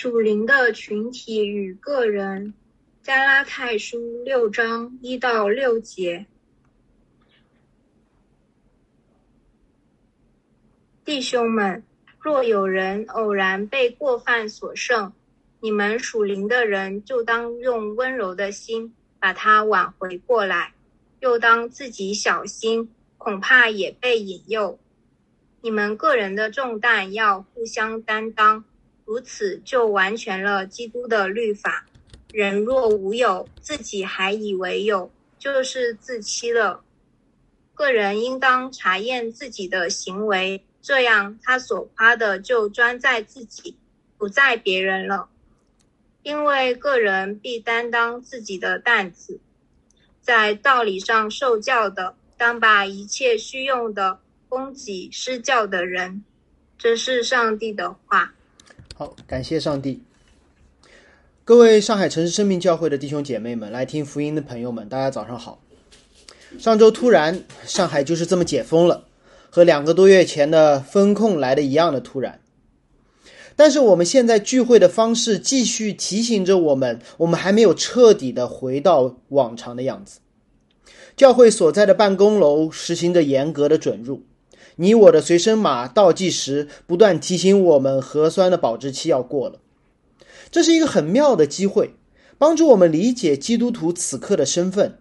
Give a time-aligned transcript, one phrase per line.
[0.00, 2.54] 属灵的群体与个人，
[3.02, 6.24] 加拉太书六章一到六节。
[11.04, 11.82] 弟兄们，
[12.20, 15.12] 若有人偶然被过犯所胜，
[15.58, 20.74] 你们属灵的人就当用温柔的心把他挽回过来，
[21.18, 24.78] 又当自己小心，恐怕也被引诱。
[25.60, 28.64] 你们个人的重担要互相担当。
[29.08, 31.86] 如此就完全了基督的律法。
[32.30, 36.84] 人若无有，自己还以为有，就是自欺了。
[37.72, 43.78] 个人应当查验自己的行为，这样他所夸的就专在自己，
[44.18, 45.30] 不在别人了。
[46.22, 49.40] 因为个人必担当自己的担子。
[50.20, 56.22] 在道理上受教的，当把一切需用的供给施教的人。
[56.76, 58.34] 这是上帝的话。
[58.98, 60.02] 好，感谢上帝。
[61.44, 65.60] 各位上海城市生命教会的弟兄姐妹们，来听福音的朋友们，大家早上好。
[66.58, 69.04] 上周突然，上海就是这么解封了，
[69.50, 72.40] 和两个多月前的封控来的一样的突然。
[73.54, 80.18] 但是我们现在聚会的方式继续提醒着我们，我们还没有彻底的回到往常的样子。
[81.16, 84.24] 教会所在的办公楼实行着严格的准入。
[84.80, 89.58] 你我的随身码倒计时不断提醒我们核酸的保质期要过了，
[90.52, 91.94] 这是一个很妙的机会，
[92.38, 94.98] 帮助我们理解基督徒此刻的身份。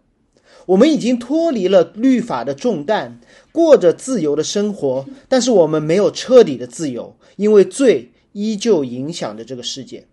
[0.66, 10.08] 我们已经脱离了律法的重担，过着自由的生活，但是我们没有彻底的自由，因为罪依旧影响着这个世界。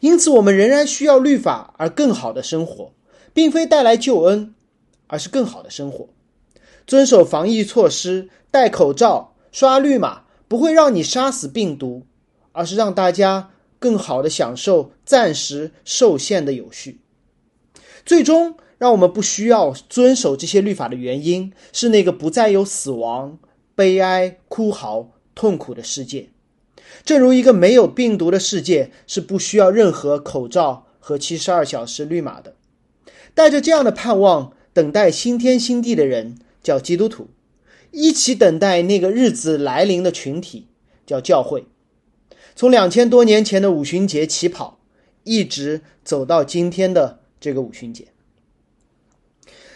[0.00, 2.92] 因此，我们仍然需要律法而更好的生活，
[3.34, 4.54] 并非带来救恩，
[5.06, 6.08] 而是更好的生活。
[6.86, 12.06] 遵守防疫措施，戴口罩，刷绿码，不会让你杀死病毒，
[12.52, 17.00] 而是让大家更好的享受暂时受限的有序。
[18.04, 23.38] 最终，让我们不需要遵守这些律法的原因，是那个不再有死亡、
[23.74, 26.30] 悲哀、哭嚎、痛苦的世界。
[27.04, 32.54] 正如一个没有病毒的世界是不需要任何口罩和七十二小时绿码的。
[33.32, 36.38] 带着这样的盼望，等待新天新地的人。
[36.62, 37.28] 叫基督徒，
[37.90, 40.66] 一起等待那个日子来临的群体
[41.06, 41.64] 叫教会。
[42.54, 44.80] 从两千多年前的五旬节起跑，
[45.24, 48.08] 一直走到今天的这个五旬节。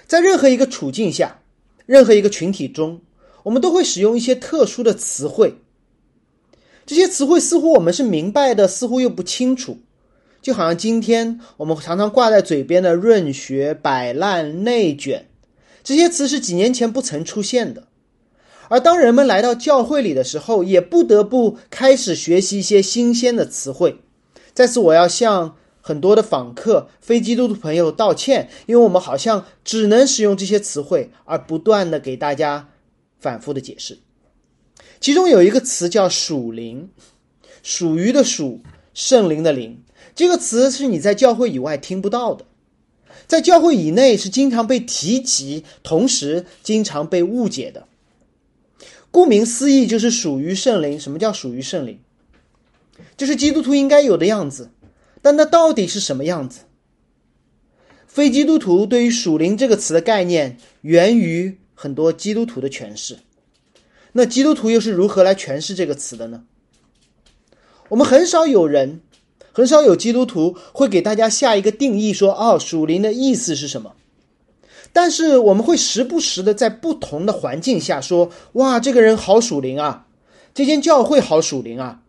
[0.07, 1.41] 在任何一个处境下，
[1.87, 3.01] 任何一个群体中，
[3.43, 5.55] 我们都会使用一些特殊的词汇。
[6.85, 9.79] 这些词汇似乎我们是明白的，似乎又不清楚。
[10.43, 15.31] 就好像今天我们常常挂在嘴边的“润学”“摆烂”“内卷”。
[15.85, 17.89] 这些词是几年前不曾出现的，
[18.71, 24.01] 而当人们来到教会里的时候，也不得不开始学习一些新鲜的词汇。
[24.55, 32.71] 在此，我要向很多的访客、非基督徒朋友道歉，因为我们好像只能使用这些词汇，而不断的给大家
[33.21, 33.99] 反复的解释。
[35.01, 36.89] 其中有一个词叫“属灵”，
[37.63, 38.63] 属于的属，
[38.95, 39.83] 圣灵的灵，
[40.15, 42.47] 这个词是你在教会以外听不到的。
[43.27, 47.87] 在教会以内是经常被提及，同时经常被误解的。
[49.11, 50.99] 顾名思义，就是属于圣灵。
[50.99, 52.01] 什么叫属于圣灵？
[53.17, 54.71] 就是基督徒应该有的样子。
[55.23, 56.61] 但那到底是什么样子？
[58.07, 63.19] 非基督徒对于“属灵”这个词的概念，源于很多基督徒的诠释。
[64.13, 66.45] 那基督徒又是如何来诠释这个词的呢？
[67.89, 69.01] 我们很少有人。
[69.55, 73.93] 很少有基督徒会给大家下一个定义，说哦，属灵的意思是什么？
[74.93, 80.07] 但是我们会时不时的在不同的环境下说，哇，这个人好属灵啊，
[80.53, 82.01] 这间教会好属灵啊。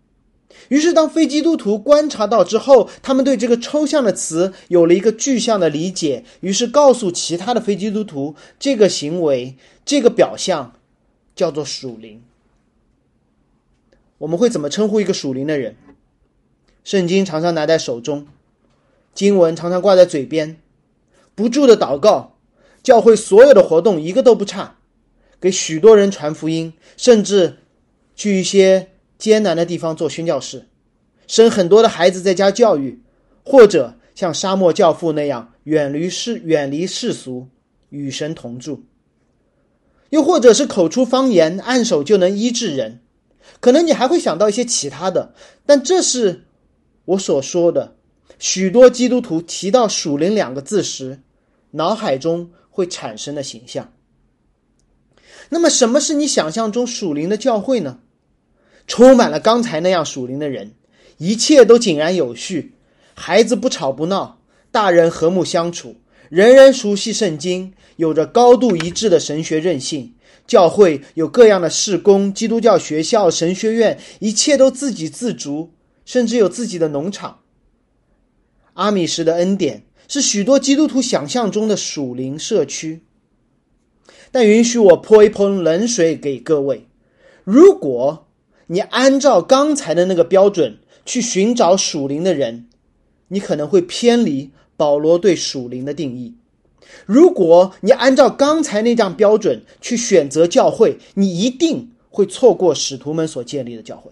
[0.70, 9.56] 于是，当非基督徒观察到之后，他们对这个抽象的词有了一个具象的理解，于是告诉其他的非基督徒，这个行为、
[9.86, 10.74] 这个表象
[11.36, 12.24] 叫做属灵。
[14.18, 15.76] 我们会怎么称呼一个属灵的人？
[16.86, 18.28] 圣经常常拿在手中，
[19.16, 20.62] 经文常常挂在嘴边，
[21.34, 22.38] 不住的祷告，
[22.84, 24.78] 教会所有的活动一个都不差，
[25.42, 27.58] 给许多人传福音，甚至
[28.16, 30.68] 去一些艰难的地方做宣教士，
[31.26, 33.02] 生很多的孩子在家教育，
[33.44, 37.48] 或者像沙漠教父那样远离世远离世俗，
[37.90, 38.84] 与神同住，
[40.12, 43.00] 又或者是口出方言，按手就能医治人，
[43.60, 45.34] 可能你还会想到一些其他的，
[45.66, 46.44] 但这是。
[47.06, 47.96] 我所说的
[48.40, 51.22] 许多基督徒提到“属灵”两个字时，
[51.72, 53.94] 脑海中会产生的形象。
[55.50, 58.00] 那么，什么是你想象中属灵的教会呢？
[58.88, 60.74] 充满了刚才那样属灵的人，
[61.18, 62.74] 一切都井然有序，
[63.14, 64.40] 孩子不吵不闹，
[64.72, 65.96] 大人和睦相处，
[66.30, 70.14] 人人熟悉圣经，有着高度一致的神学韧性。
[70.48, 75.72] 教会有各样的事工，基督教学校、神学院，一切都自给自足，
[76.06, 77.40] 甚至有自己的农场。
[78.74, 83.02] 阿米什的恩典是许多基督徒想象中的属灵社区。
[84.32, 86.88] 但允许我泼一盆冷水给各位：
[87.44, 88.28] 如果
[88.68, 92.68] 你按照刚才的那个标准去寻找属灵的人，
[93.30, 96.36] 你可能会偏离保罗对属灵的定义。
[97.06, 104.10] 如果你按照刚才那张标准去选择教会，你一定会错过使徒们所建立的教会。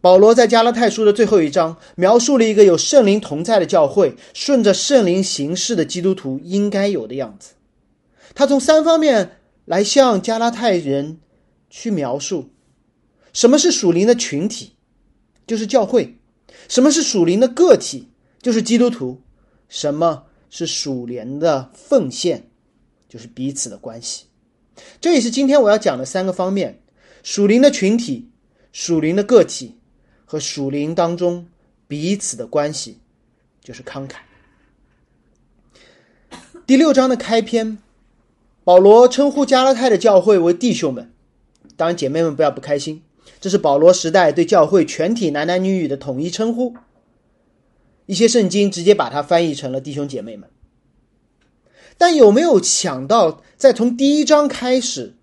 [0.00, 7.54] 保罗在加拉太书的最后一章描述了一个有圣灵同在的教会，顺着圣灵行事的基督徒应该有的样子。
[8.34, 11.18] 他从三方面来向加拉太人
[11.68, 12.50] 去描述：
[13.32, 14.72] 什么是属灵的群体，
[15.46, 16.14] 就是教会；
[16.68, 18.08] 什么是属灵的个体，
[18.40, 19.20] 就是基督徒；
[19.68, 20.24] 什么。
[20.50, 22.48] 是属灵的奉献，
[23.06, 24.24] 就是彼此的关系。
[24.98, 26.80] 这也是今天我要讲的三个方面：
[27.22, 28.30] 属灵的群体、
[28.72, 29.77] 属灵的个体
[30.30, 31.46] 和属灵当中
[31.86, 32.98] 彼此的关系，
[33.64, 34.16] 就是慷慨。
[36.66, 37.78] 第六章的开篇，
[38.62, 41.10] 保罗称呼加拉太的教会为弟兄们。
[41.78, 43.02] 当然，姐妹们不要不开心，
[43.40, 46.74] 这是保罗时代对教会全体男男女女的统一称呼。
[48.04, 50.50] 一些圣经直接把它翻译成了弟兄姐妹们，
[51.96, 55.14] 但有没有想到，在从第一章开始，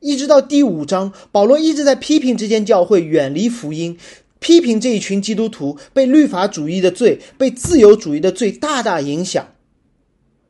[0.00, 3.98] 一直到第五章，保罗一直在批评这间教会远离福音，
[4.44, 9.54] 批评这一群基督徒被律法主义的罪、被自由主义的罪大大影响。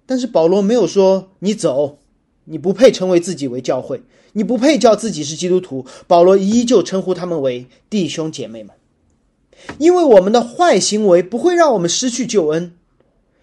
[0.04, 2.00] 但是保罗没有说你走，
[2.46, 4.02] 你不配称为自己为教会，
[4.32, 5.86] 你不配叫自己是基督徒。
[6.08, 8.74] 保罗依旧称呼他们为弟兄姐妹们。
[9.78, 12.74] 因为我们的坏行为不会让我们失去救恩，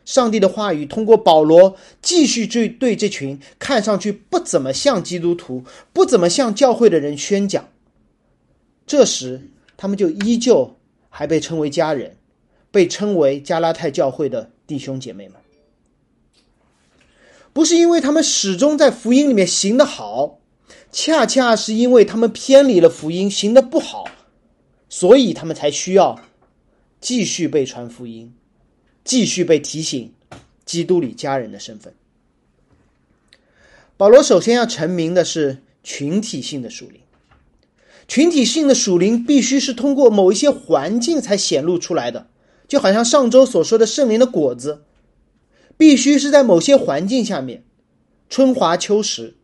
[0.03, 5.63] 上帝的话语通过保罗继续对对这群看上去不怎么像基督徒、
[5.93, 7.69] 不怎么像教会的人宣讲。
[8.85, 9.47] 这时，
[9.81, 10.77] 他们就依旧
[11.09, 12.15] 还被称为家人，
[12.69, 15.41] 被称为加拉太教会的弟兄姐妹们。
[17.51, 20.39] 不是因为他们始终在福音里面行得好，
[20.91, 24.07] 恰恰是因为他们偏离了福音，行得不好。
[24.87, 26.21] 所以他们才需要
[26.99, 28.35] 继续被传福音，
[29.03, 30.13] 继续被提醒
[30.63, 31.95] 基督里家人的身份。
[33.97, 37.00] 保罗首先要成名的是群体性的属灵，
[38.11, 42.27] 群体性的属灵必须是通过某一些环境才显露出来的，
[42.67, 44.81] 就好像上周所说的圣灵的果子，
[45.77, 47.63] 必须是在某些环境下面，
[48.29, 49.37] 春华秋实，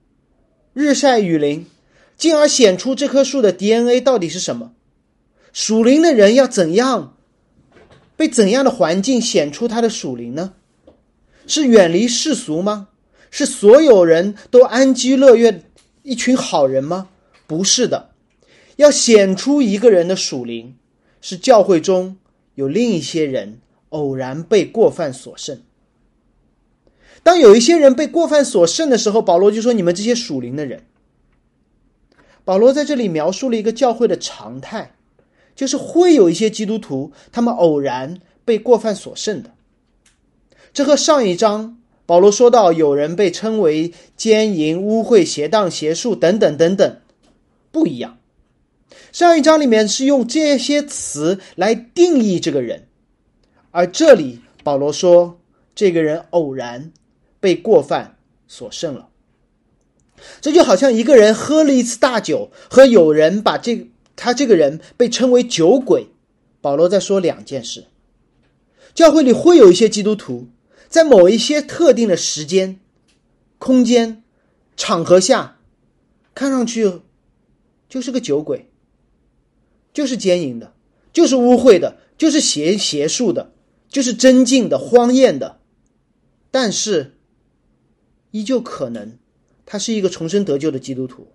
[0.74, 1.66] 日晒雨淋，
[2.18, 4.74] 进而显出这棵树的 DNA 到底是什么。
[5.54, 7.16] 属灵的人要怎样
[8.18, 10.56] 被怎样的环境显出他的属灵呢？
[11.48, 12.90] 是远离世俗吗？
[13.32, 15.64] 是所有人都安居乐业
[16.04, 17.08] 一群好人吗？
[17.48, 18.10] 不是的，
[18.78, 20.76] 要显出一个人的属灵，
[21.20, 22.18] 是教会中
[22.56, 23.60] 有另一些人
[23.90, 25.62] 偶然被过犯所胜。
[27.22, 30.84] 当有一些人被过犯所胜的时候，保罗就说：“你们这些属灵的人。”
[32.46, 34.94] 保罗在这里描述了一个教会的常态。
[35.58, 39.56] 就是会有一些基督徒，他们偶然被过犯所胜的。
[40.72, 46.98] 这和上一章保罗说到有人被称为奸淫、污秽、邪荡、邪术等等等等
[47.72, 48.20] 不一样。
[49.12, 52.88] 上一章里面是用这些词来定义这个人，
[53.72, 55.40] 而这里保罗说
[55.76, 56.92] 这个人偶然
[57.40, 58.18] 被过犯
[58.48, 59.10] 所胜了。
[60.42, 63.90] 这就好像一个人喝了一次大酒，和有人把这。
[64.20, 66.08] 他这个人被称为酒鬼，
[66.60, 67.86] 保罗在说两件事：
[68.96, 70.48] 教会里会有一些基督徒，
[70.90, 72.80] 在某一些特定的时间、
[73.60, 74.24] 空间、
[74.76, 75.60] 场合下，
[76.34, 77.02] 看上去
[77.88, 78.67] 就是个酒鬼，
[79.98, 80.76] 就是奸淫的，
[81.12, 83.52] 就是污秽的，就是邪邪术的，
[83.90, 85.58] 就是真敬的、荒艳的，
[86.52, 87.16] 但是
[88.30, 89.18] 依旧可能
[89.66, 91.26] 他是一个重生得救的基督徒，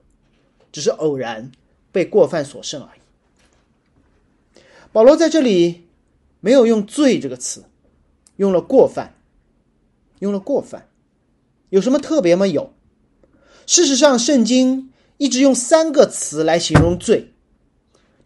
[0.71, 1.51] 只是偶然。
[1.91, 4.61] 被过犯所胜而已。
[4.93, 5.89] 保罗在这里
[6.41, 7.65] 没有用“罪”这个词，
[8.37, 9.15] 用了“过犯”，
[10.21, 10.89] 用了“过犯”，
[11.69, 12.47] 有什么特别吗？
[12.47, 12.73] 有。
[13.67, 17.35] 事实上，圣经一直用三个词来形容罪。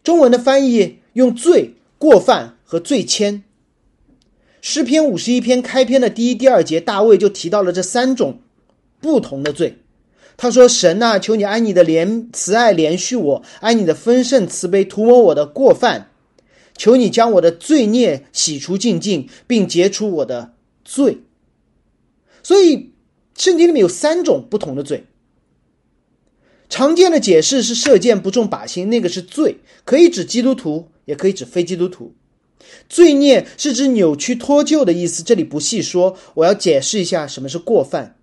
[0.03, 3.41] 中文的翻译用“罪”、“过犯”和“罪愆”。
[4.61, 8.39] 诗篇五十一篇开篇的第一、第二节，大卫就提到了这三种
[8.99, 9.77] 不同的罪。
[10.35, 16.11] 他说：“神呐，求你按你的怜慈爱怜恤我，按你的丰盛慈悲涂抹我的过犯，
[16.75, 20.53] 求你将我的罪孽洗除净净，并解除我的
[20.85, 21.19] 罪。
[22.43, 22.91] 所以，
[23.35, 25.05] 圣经里面有三种不同的罪。
[26.69, 32.13] 常见的解释是射箭不中靶心，那个是罪，可以指基督徒，也可以指非基督徒。
[32.89, 36.17] 罪孽是指扭曲脱臼的意思，这里不细说。
[36.35, 38.17] 我要解释一下什么是过犯。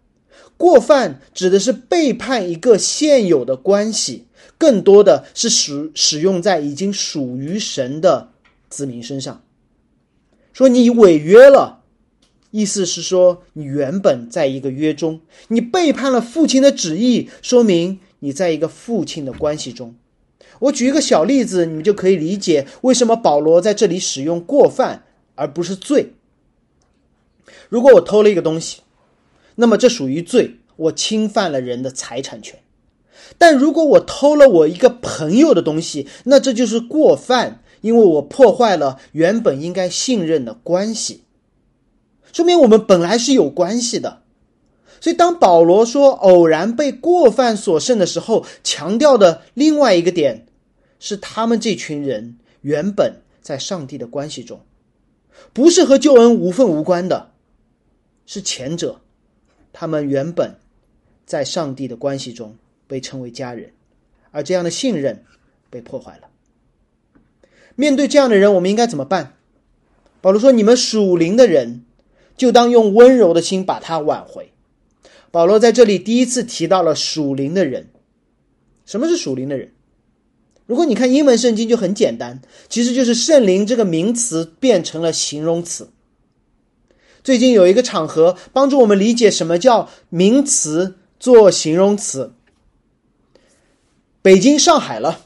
[0.57, 4.27] 过犯指的是背叛一个现有的关系，
[4.59, 8.31] 更多的是使使用在已经属于神的
[8.69, 9.43] 子民身上。
[10.53, 11.81] 说你违约了，
[12.51, 19.95] 意思是说你原本在一个约中，你背叛了父亲的旨意，说明你在一个父亲的关系中。
[20.61, 25.05] 我举一个小例子，你们就可以理解为什么保罗在这里使用过犯
[25.35, 26.15] 而不是罪。
[27.69, 28.81] 如果我偷了一个东西。
[29.57, 32.59] 那么这属于罪，我侵犯了人的财产权。
[33.39, 41.23] 但如果我偷了我一个朋友的东西，那这就是过犯，因为我破坏了原本应该信任的关系，
[42.33, 44.24] 说明我们本来是有关系的。
[45.05, 50.47] 所以当保罗说偶然被过犯所胜的时候，强调的另外一个点
[50.99, 54.63] 是，他们这群人原本在上帝的关系中，
[55.53, 57.33] 不是和救恩无份无关的，
[58.25, 59.03] 是前者。
[59.75, 60.57] 他们原本
[61.27, 62.57] 在上帝的关系中
[62.87, 63.75] 被称为家人，
[64.31, 65.23] 而这样的信任
[65.69, 66.29] 被破坏了。
[67.75, 69.35] 面对这样的人，我们应该怎么办？
[70.23, 71.85] 保罗说：“你们属灵的人，
[72.39, 74.51] 就当用温柔的心把他挽回。”
[75.35, 77.89] 保罗在这里第一次提到了属灵的人。
[78.87, 79.73] 什么是属灵的人？
[80.65, 85.91] 如果你看英文圣经，就很简单，其实就是圣灵这个名词变成了形容词。
[87.25, 92.35] 最近有一个场合帮助我们理解什么叫名词做形容词。
[94.23, 95.23] 北京、上海了，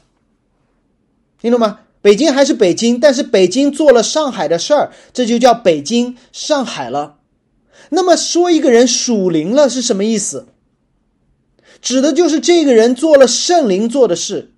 [1.39, 1.81] 听懂吗？
[2.01, 7.18] 北京还是北京，但是北京做了上海的事儿，这就叫北京、上海了。
[7.89, 10.47] 那么说一个人属灵了是什么意思？
[11.81, 14.51] 指的就是这个人做了圣灵做的事，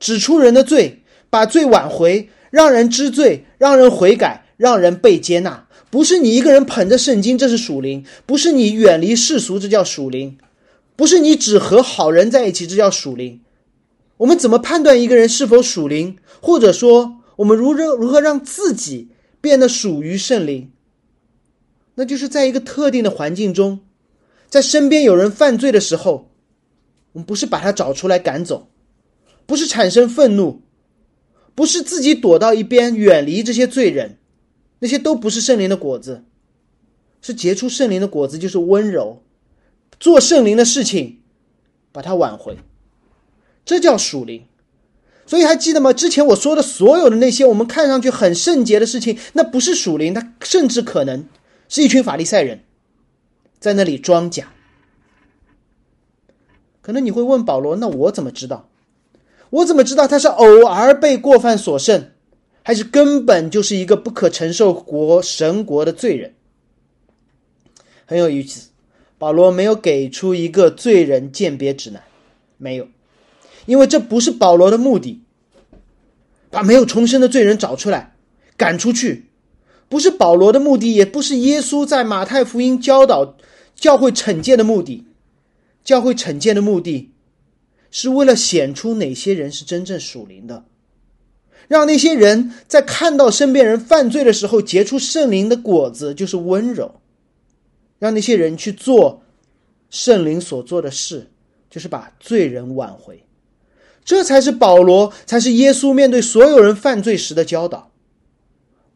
[0.00, 5.66] 指出人的罪，把罪挽回，让人知罪，让人悔改，让人被接纳。
[5.90, 10.36] 不是你一个人捧着圣经，这是属灵；不是你远离世俗，这叫属灵；
[10.96, 13.40] 不是你只和好人在一起，这叫属灵。
[14.18, 16.16] 我们怎么判断一个人是否属灵？
[16.40, 19.08] 或者说，我们如何如何让自己
[19.40, 20.70] 变得属于圣灵？
[21.96, 23.80] 那就是在一个特定的环境中，
[24.48, 26.30] 在身边有人犯罪的时候，
[27.12, 28.68] 我们不是把他找出来赶走，
[29.44, 30.62] 不是产生愤怒，
[31.54, 34.18] 不是自己躲到一边远离这些罪人。
[34.78, 36.22] 那些都不是圣灵的果子，
[37.22, 39.22] 是结出圣灵的果子，就是温柔，
[39.98, 41.20] 做圣灵的事情，
[41.92, 42.58] 把它挽回，
[43.64, 44.44] 这叫属灵。
[45.24, 45.94] 所以还记得吗？
[45.94, 51.24] 之前我说的所有的那些我们看上去很圣洁的事情，那不是属灵，它甚至可能
[51.68, 52.60] 是一群法利赛人
[53.58, 54.52] 在那里装假。
[56.82, 58.68] 可能你会问保罗：“那我怎么知道？
[59.50, 62.12] 我怎么知道他是偶尔被过犯所胜？”
[62.62, 66.34] 还是根本就是一个不可承受国神国的罪人，
[68.04, 68.70] 很有意思。
[69.18, 72.02] 保罗没有给出一个罪人鉴别指南，
[72.56, 72.88] 没有，
[73.66, 75.22] 因为这不是保罗的目的。
[76.50, 78.16] 把没有重生的罪人找出来，
[78.56, 79.25] 赶出去，
[79.88, 83.36] 不是保罗的目的，也不是耶稣在马太福音教导
[83.74, 85.06] 教会惩戒的目的。
[85.84, 87.12] 教会惩戒的目的，
[87.92, 90.64] 是为了显出哪些人是真正属灵的。
[91.68, 97.00] 让那些人在看到身边人犯罪的时候结出圣灵的果子，就是温柔；
[98.00, 99.22] 让那些人去做
[99.88, 101.30] 圣灵所做的事，
[101.70, 103.24] 就是把罪人挽回。
[104.04, 107.92] 这才是保罗，才是耶稣面对所有人犯罪时的教导。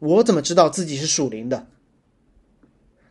[0.01, 1.67] 我怎么知道自己是属灵的？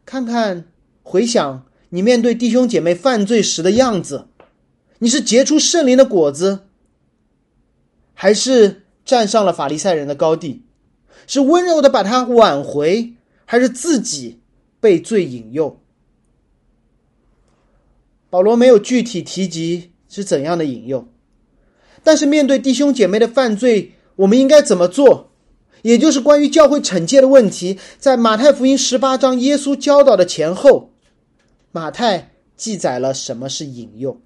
[0.05, 0.67] 看看，
[1.03, 4.27] 回想你面对弟兄姐妹犯罪时的样子，
[4.99, 6.67] 你是结出圣灵的果子，
[8.13, 8.83] 还是？
[9.03, 10.63] 站上了法利赛人的高地，
[11.27, 14.41] 是温柔的把他挽回，还是自己
[14.79, 15.81] 被罪引诱？
[18.29, 21.09] 保罗没有具体提及是怎样的引诱，
[22.05, 25.30] 但是面对弟兄姐妹的犯罪，我们应该怎么做？
[25.83, 30.91] 也就是关于教会惩戒的问题，在马太福音十八章耶稣教导的前后，
[31.73, 34.21] 马太记载了什么是引诱。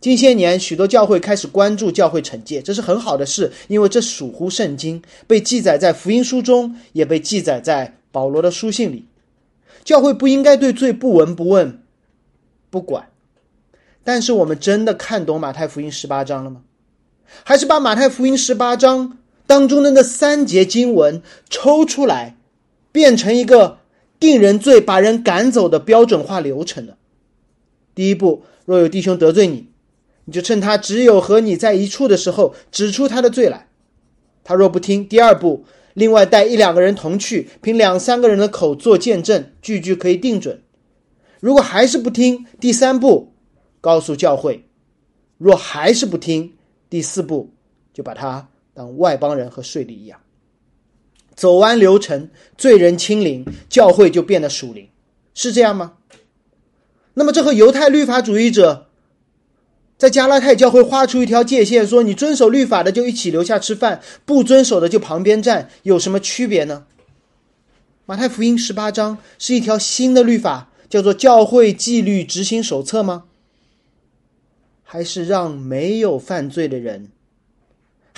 [0.00, 9.06] 近些年，许多教会开始关注教会惩戒，这是很好的事，因为这属乎圣经，被记载在福音书中，也被记载在保罗的书信里。
[9.84, 11.82] 教会不应该对罪不闻不问、
[12.70, 13.10] 不管。
[14.04, 16.62] 但是，我们真的看懂马太福音十八章了吗？
[17.42, 19.17] 还是把马太福音十八章
[19.48, 22.36] 当中的那三节经文抽出来，
[22.92, 23.78] 变成一个
[24.20, 26.98] 定人罪、把人赶走的标准化流程了？
[27.94, 29.68] 第一步，若有弟兄得罪你，
[30.26, 33.68] 你就趁他只有和你在一处的时候，指出他的罪来。
[34.44, 35.64] 他若不听，第二步，
[35.94, 40.62] 另外带一两个人同去，凭两三个人的口做见证，句句可以定准。
[41.40, 43.32] 如果还是不听，第三步，
[43.80, 44.64] 告诉教会；
[45.38, 46.52] 若还是不听，
[46.90, 47.54] 第四步，
[47.94, 50.20] 就把他当外邦人和税吏一样。
[51.34, 54.88] 走完流程，罪人清零，教会就变得属灵，
[55.34, 55.94] 是这样吗？
[57.14, 58.86] 那么，这和犹太律法主义者
[59.98, 66.86] 在加拉太教会画出一条界限，说你遵守律法的就一起留下吃饭，不遵守的就旁边站，有什么区别呢？
[68.06, 70.70] 马太福音十八章是一条新的律法。
[70.88, 73.24] 叫做教会纪律执行手册吗？
[74.82, 77.10] 还是让没有犯罪的人，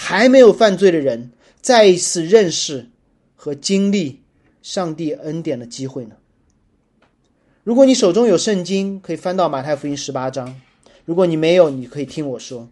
[0.02, 1.30] 还没有犯罪的人
[1.60, 2.88] 再一次认识
[3.36, 4.22] 和经历
[4.62, 6.12] 上帝恩典的机会呢？
[7.62, 10.54] 如果你手中有圣经，可以翻到马太福音十八章；
[11.04, 12.66] 如果你没有，你可以听我说。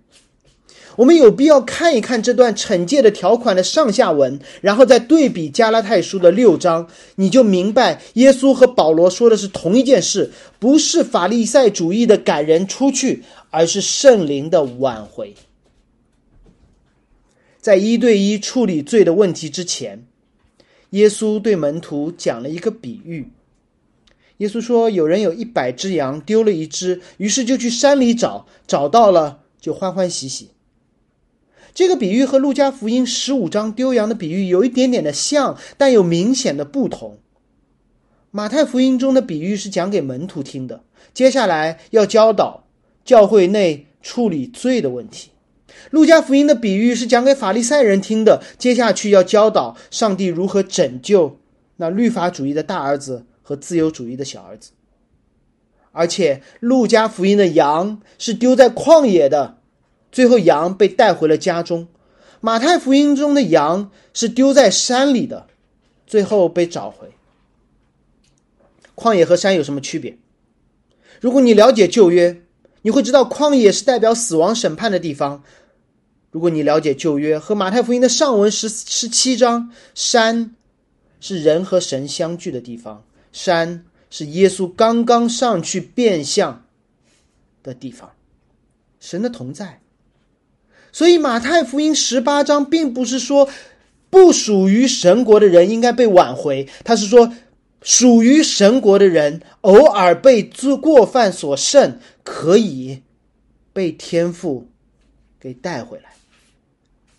[0.96, 15.34] 我们有必要看一看这段惩戒的条款的上下文，然后再对比加拉太书的六章，你就明白耶稣和保罗说的是同一件事，不是法利赛主义的赶人出去，而是圣灵的挽回。
[17.68, 20.06] 在一对一处理罪的问题之前，
[20.92, 23.28] 耶稣对门徒讲了一个比喻。
[24.38, 30.48] 耶稣说：“有人有一百只羊，丢了一只，于是就去山里找，找到了就欢欢喜喜。”
[31.74, 37.18] 这个比喻和路加福音十五章丢羊的比喻有一点点的像，但有明显的不同。
[38.30, 40.82] 马太福音中的比喻是讲给门徒听的，
[41.12, 42.64] 接下来要教导
[43.04, 45.28] 教会内处理罪的问题；
[45.90, 51.38] 路加福音的比喻是讲给法利赛人听的，接下去要教导上帝如何拯救
[51.76, 54.70] 那律法主义的大儿子和自由主义的小儿子。
[55.92, 59.58] 而且，路加福音的羊是丢在旷野的。
[60.12, 61.88] 最后，羊被带回了家中。
[62.40, 65.48] 马太福音中的羊是丢在山里的，
[66.06, 67.08] 最后被找回。
[68.94, 70.18] 旷野和山有什么区别？
[71.20, 72.42] 如果你了解旧约，
[72.82, 75.42] 你会知道旷野是代表死亡审判的地方。
[76.38, 80.54] 如果你了解旧约和马太福音的上文十十七章，山
[81.18, 86.64] 是人和神相聚的地方，山是耶稣刚刚上去变相
[87.64, 88.12] 的地方，
[89.00, 89.80] 神的同在。
[90.92, 93.48] 所以，马太福音十八章并不是说
[94.08, 97.32] 不属于神国的人应该被挽回，他是说
[97.82, 103.02] 属于神国的人偶尔被做过犯所胜，可以
[103.72, 104.68] 被天父
[105.40, 106.12] 给带回来。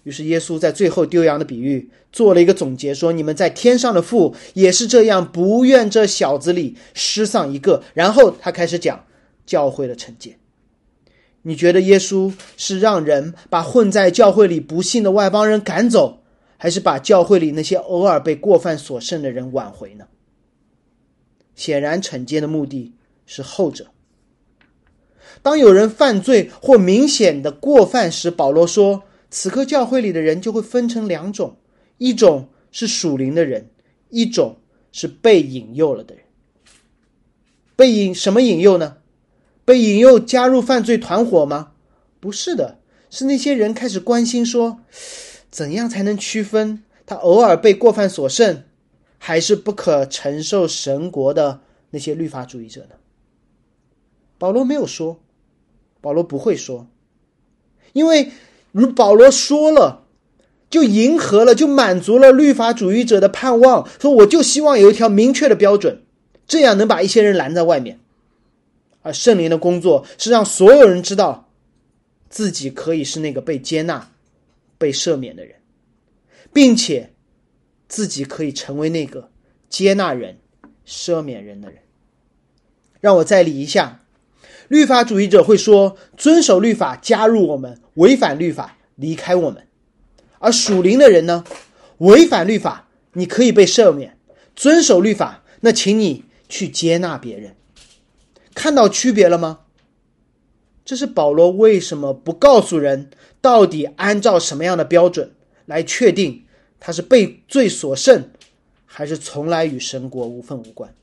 [0.09, 9.05] 于是，耶稣在最后丢羊的比喻做了一个总结，说：“你们在天上的父也是这样，不愿这小子里失丧一个。”然后他开始讲
[9.45, 10.37] 教会的惩戒。
[11.43, 16.23] 你觉得耶稣是让人把混在教会里不幸的外邦人赶走，
[16.57, 20.07] 还是把教会里那些偶尔被过犯所胜的人挽回呢？
[21.55, 22.93] 显然，惩戒的目的
[23.27, 23.85] 是后者。
[25.43, 31.57] 当有人犯罪或明显的过犯时，保罗说，此刻教会里的人就会分成两种：
[31.97, 33.69] 一种是属灵的人，
[34.09, 34.57] 一种
[34.91, 36.23] 是被引诱了的人。
[37.75, 38.97] 被引什么引诱呢？
[39.63, 41.73] 被引诱加入犯罪团伙吗？
[42.19, 44.79] 不是的，是那些人开始关心说，
[45.49, 48.63] 怎样才能区分他偶尔被过犯所胜，
[49.17, 51.61] 还是不可承受神国的
[51.91, 52.95] 那些律法主义者呢？
[54.37, 55.19] 保罗没有说，
[56.01, 56.87] 保罗不会说，
[57.93, 58.31] 因为
[58.71, 60.05] 如保罗说了，
[60.69, 63.87] 就迎合了，就满足了律法主义者的盼望。
[63.99, 66.03] 说我就希望有一条明确的标准，
[66.47, 67.99] 这样能把一些人拦在外面。
[69.01, 71.49] 而圣灵的工作是让所有人知道，
[72.29, 74.11] 自己可以是那个被接纳、
[74.77, 75.55] 被赦免的人，
[76.53, 77.11] 并且
[77.87, 79.31] 自己可以成为那个
[79.69, 80.37] 接纳人、
[80.85, 81.79] 赦免人的人。
[82.99, 84.03] 让我再理一下：
[84.69, 89.63] 律法主义者会说，遵守律法加入我们，违反律法离开我们；
[90.37, 91.43] 而属灵的人呢，
[91.97, 94.17] 违反律法你可以被赦免，
[94.55, 97.55] 遵守律法那请你去接纳别人。
[98.53, 99.61] 看到区别了吗？
[100.85, 103.09] 这是保罗为什么不告诉人
[103.41, 105.33] 到底按照什么样的标准
[105.65, 106.45] 来确定
[106.79, 108.29] 他是被罪所胜，
[108.85, 110.93] 还是从来与神国无分无关？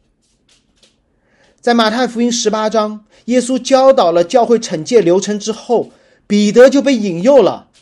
[1.66, 5.90] 在马太福音十八章，耶稣教导了教会惩戒流程之后，
[6.24, 7.72] 彼得就被引诱了。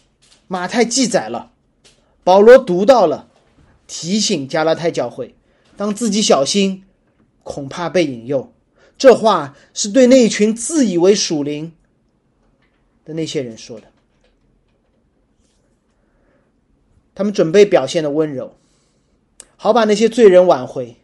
[0.48, 1.52] 马太记载了，
[2.22, 3.28] 保罗读到了，
[3.86, 5.34] 提醒加拉太教会，
[5.76, 6.84] 当自己小心，
[7.42, 8.50] 恐怕被引诱。
[8.96, 11.74] 这话是对那一群自以为属灵
[13.04, 13.88] 的那些人说的。
[17.14, 18.56] 他们准备表现的温柔，
[19.56, 20.96] 好把那些罪人挽回，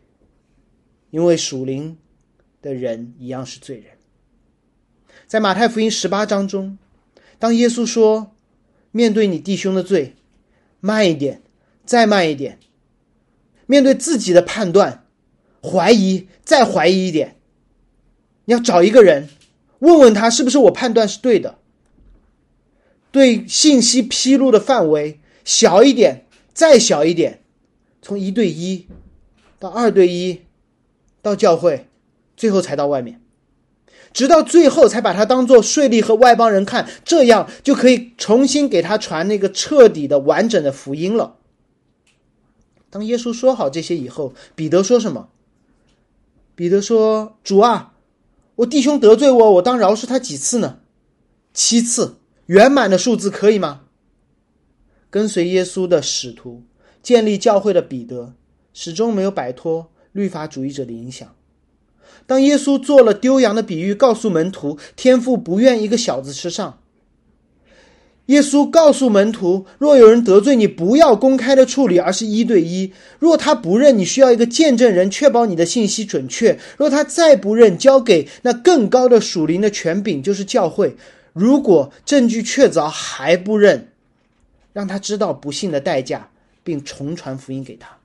[1.11, 1.99] 因为属灵
[2.61, 3.87] 的人一样是罪人。
[5.27, 6.79] 在马太福音十八章中，
[7.39, 8.33] 当耶稣说
[8.93, 10.15] ：“面对你弟兄的罪，
[10.81, 11.43] 慢一点，
[11.85, 12.57] 再慢一点；
[13.67, 15.07] 面对自己的判断，
[15.63, 17.37] 怀疑，再怀疑一点。
[18.45, 19.29] 你要找一个人，
[19.81, 21.59] 问问他是不是我判断是对的。
[23.11, 27.43] 对信息披露的范围。”小一点，再小一点，
[28.03, 28.87] 从一对一
[29.59, 30.43] 到二对一，
[31.23, 31.89] 到教会，
[32.41, 33.21] 最后才到外面，
[34.15, 41.37] 直到最后才把他当做税吏和外邦人看，这样就可以重新给他传那个彻底的、完整的福音了。
[42.89, 45.29] 当耶稣说好这些以后，彼得说什么？
[46.55, 47.93] 彼得说：“主啊，
[48.55, 50.79] 我弟兄得罪我，我当饶恕他几次呢？
[51.53, 53.83] 七次，圆满的数字可以吗？”
[55.11, 56.63] 跟随耶稣的使徒，
[57.03, 58.33] 建立教会的彼得，
[58.73, 61.29] 始终没有摆脱律法主义者的影响。
[62.31, 66.79] 当耶稣做了丢羊的比喻，告诉门徒天父不愿一个小子吃上。
[68.27, 72.93] 耶稣告诉门徒，若有人得罪你，不要公开的处理，而是一对一。
[73.19, 76.57] 若他不认，你需要一个见证人，确保你的信息准确。
[76.77, 80.95] 若他再不认，交给那更高的属灵的权柄，就是教会。
[81.33, 83.89] 如果证据确凿还不认，
[84.73, 86.31] 让他知道不幸的代价，
[86.63, 88.00] 并重传福音给他。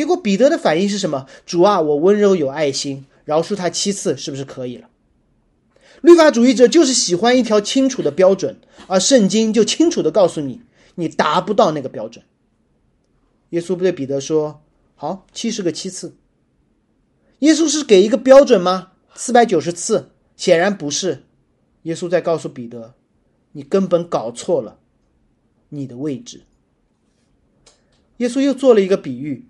[0.00, 1.26] 结果彼得的反应是什么？
[1.44, 4.88] 主啊，我温柔有爱心，饶恕他七次，是不是可以了？
[6.00, 10.62] 律法主义者就是喜欢一条清楚的标准，而圣经就清楚的告诉你，
[10.94, 12.24] 你达不到那个标准。
[13.50, 14.62] 耶稣不对彼得说
[14.96, 16.16] ：“好，七十个七次。”
[17.40, 18.92] 耶稣是给一个标准吗？
[19.14, 20.12] 四百九十次？
[20.34, 21.24] 显然不是。
[21.82, 22.94] 耶稣在告诉彼得
[23.52, 24.78] ：“你根本搞错了。”
[25.68, 26.44] 你的位置。
[28.16, 29.49] 耶稣又做了一个比喻，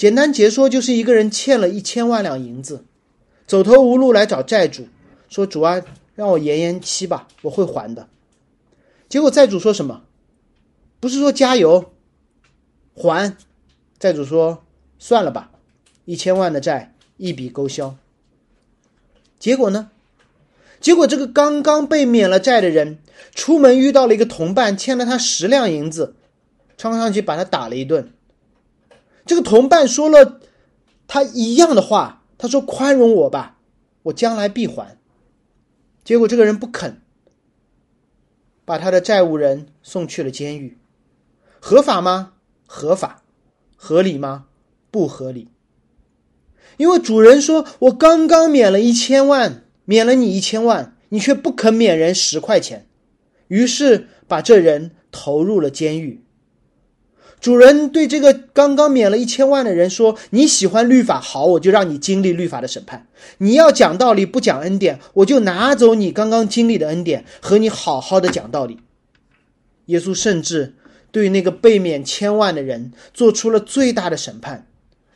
[0.00, 2.86] 简单解说就是一个人欠了一千万两银子，
[3.46, 4.88] 走投无路来找债主，
[5.28, 5.82] 说：“主啊，
[6.14, 8.08] 让我延延期吧，我会还的。”
[9.10, 10.04] 结果债主说什么？
[11.00, 11.92] 不是说加油
[12.94, 13.36] 还？
[13.98, 14.64] 债主说
[14.98, 15.50] ：“算了吧，
[16.06, 17.94] 一千万的债一笔勾销。”
[19.38, 19.90] 结果呢？
[20.80, 23.00] 结果这个刚刚被免了债的人。
[23.34, 26.14] 出门遇到了一个同伴，欠了他十两银子，
[26.78, 28.10] 冲上去把他打了一顿。
[29.26, 30.40] 这个同伴说了
[31.06, 33.58] 他一样的话，他说：“宽容我吧，
[34.04, 34.98] 我将来必还。”
[36.04, 37.02] 结果这个人不肯，
[38.64, 40.78] 把他的债务人送去了监狱。
[41.60, 42.32] 合法吗？
[42.66, 43.22] 合法。
[43.76, 44.46] 合理吗？
[44.90, 45.48] 不合理。
[46.76, 52.86] 因为主人说：“我刚刚免了一千万，免了你一千万，你却不肯免人十块钱。”
[53.48, 56.24] 于是把这人投入了监狱。
[57.40, 63.06] 主人对这个刚刚免了一千万的人说：“你喜欢律法，好，我就让你经历律法的审判。
[63.38, 68.78] 你要讲道理，不讲恩典，我就拿走你刚刚经历的恩典，和你好好的讲道理。”
[69.86, 70.74] 耶稣甚至
[71.10, 74.66] 对那个被免千万的人做出了最大的审判：“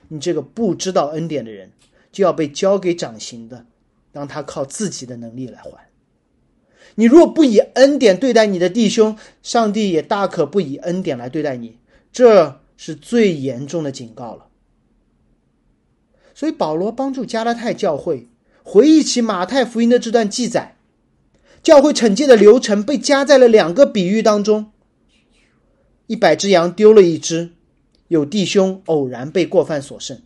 [0.08, 1.72] 你这个不知道恩典的人，
[2.10, 3.66] 就要被交给掌刑的，
[4.12, 5.90] 让他靠自己的能力来还。”
[6.96, 11.76] 你若不以恩典对待你的弟兄，上帝也大可不以恩典来对待你，
[12.14, 14.46] 这是最严重的警告了。
[16.34, 18.28] 所以保罗帮助加拉太教会
[18.62, 20.76] 回忆起马太福音的这段记载，
[21.62, 24.70] 教会惩戒的流程被加在了两个比喻当中：
[26.06, 27.50] 一百只羊丢了一只，
[28.08, 30.22] 有弟兄偶然被过犯所胜，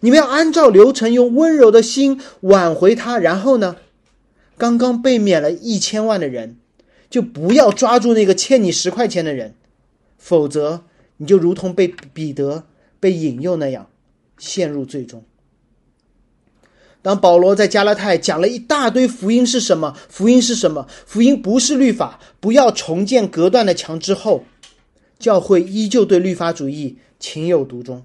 [0.00, 3.76] 你们要按照流程，用温柔的心挽回他，然后呢？
[4.58, 6.56] 刚刚被免了一千万的人，
[7.10, 9.54] 就不要抓住那个欠你十块钱的人，
[10.16, 10.84] 否则
[11.22, 12.66] 你就如同被彼得
[12.98, 13.88] 被引诱那样，
[14.38, 15.22] 陷入最终。
[17.00, 24.44] 当保罗在加拉太讲了一大堆福音是什么，福音是什么，福音不是律法，不要重建隔断的墙之后，
[25.20, 28.04] 教会依旧对律法主义情有独钟，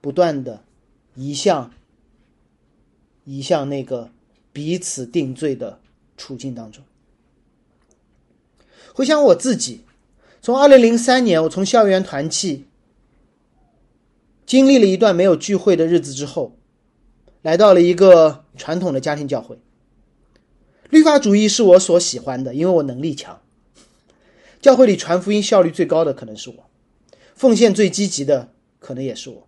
[0.00, 0.64] 不断的
[1.14, 1.70] 移向
[3.24, 4.10] 移向那个。
[4.54, 5.80] 彼此定罪的
[6.18, 6.84] 处境当中，
[8.92, 9.80] 回想我自己，
[10.44, 12.66] 从二零零三年我从校园团契
[14.44, 16.58] 经历了一段没有聚会的日子之后，
[17.42, 19.56] 来到了一个传统的家庭教会。
[20.90, 23.40] 律法主义是我所喜欢的，因为我能力强。
[24.60, 26.68] 教会里传福音效率最高的可能是我，
[27.36, 29.46] 奉献最积极的可能也是我，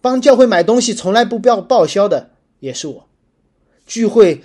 [0.00, 3.08] 帮教会买东西从来不报报销的也是我，
[3.86, 4.42] 聚会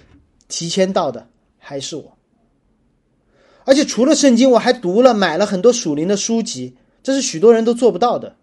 [0.48, 2.19] 提前到的还是我。
[3.70, 8.36] 而且除了圣经，我还读了买了很多属灵的书籍，这是许多人都做不到的。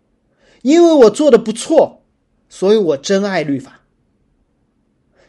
[0.62, 2.04] 因为我做的不错，
[2.48, 3.80] 所以我真爱律法。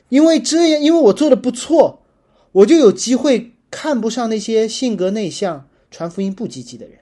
[0.10, 2.04] 因为这样，因为我做的不错，
[2.52, 7.00] 我就有机会看不上那些性格内向、传福音不积极的人。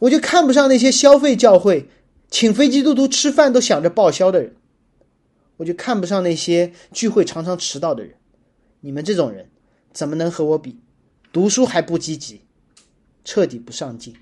[0.00, 1.88] 我就看不上那些消费教会、
[2.30, 4.54] 请非基督徒吃饭都想着报销的人。
[5.56, 8.16] 我就看不上那些聚会常常迟到的人。
[8.82, 9.48] 你们这种人
[9.94, 10.78] 怎么能和我比？
[11.32, 12.40] 读书还不积极，
[13.24, 14.14] 彻底不上进。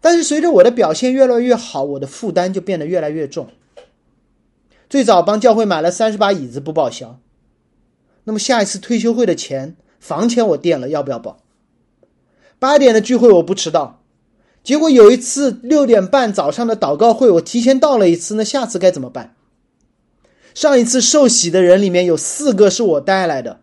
[0.00, 3.48] 但是随着我的表现越来越好，我的负担就变得越来越重。
[4.88, 7.20] 最早帮教会买了三十把椅子不报销，
[8.24, 11.38] 那么下一次退休会的钱、房钱我垫了，要不要报？
[12.58, 14.02] 八点的聚会我不迟到，
[14.64, 19.34] 结果有一次六点半早上的祷告会我提前到了一次，那下次该怎么办？
[20.54, 23.60] 上一次受洗的人里面有四个是我带来的。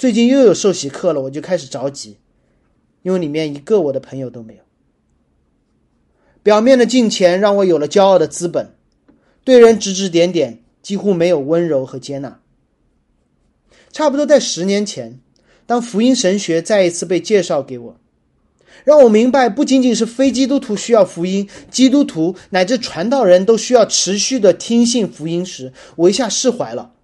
[0.00, 2.16] 最近又有受洗课了，我就开始着急，
[3.02, 4.62] 因为里面一个我的朋友都没有。
[6.42, 8.70] 表面的金钱让我有了骄傲的资本，
[9.44, 12.40] 对人指指点点，几乎没有温柔和接纳。
[13.92, 15.20] 差不多在十年前，
[15.66, 18.00] 当福音神学再一次被介绍给我，
[18.84, 26.94] 让我明白不仅仅是非基督徒需要福音，基督徒乃至传道人都需要持续的听信福音时，我一下释怀了。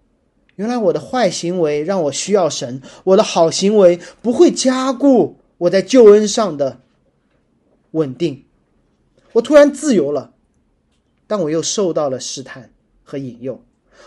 [0.57, 6.81] 原来我的坏行为让我需要神，我的好行为不会加固我在救恩上的
[7.93, 8.45] 稳定。
[9.33, 10.33] 我突然自由了，
[11.27, 12.71] 但我又受到了试探
[13.05, 13.63] 和引诱。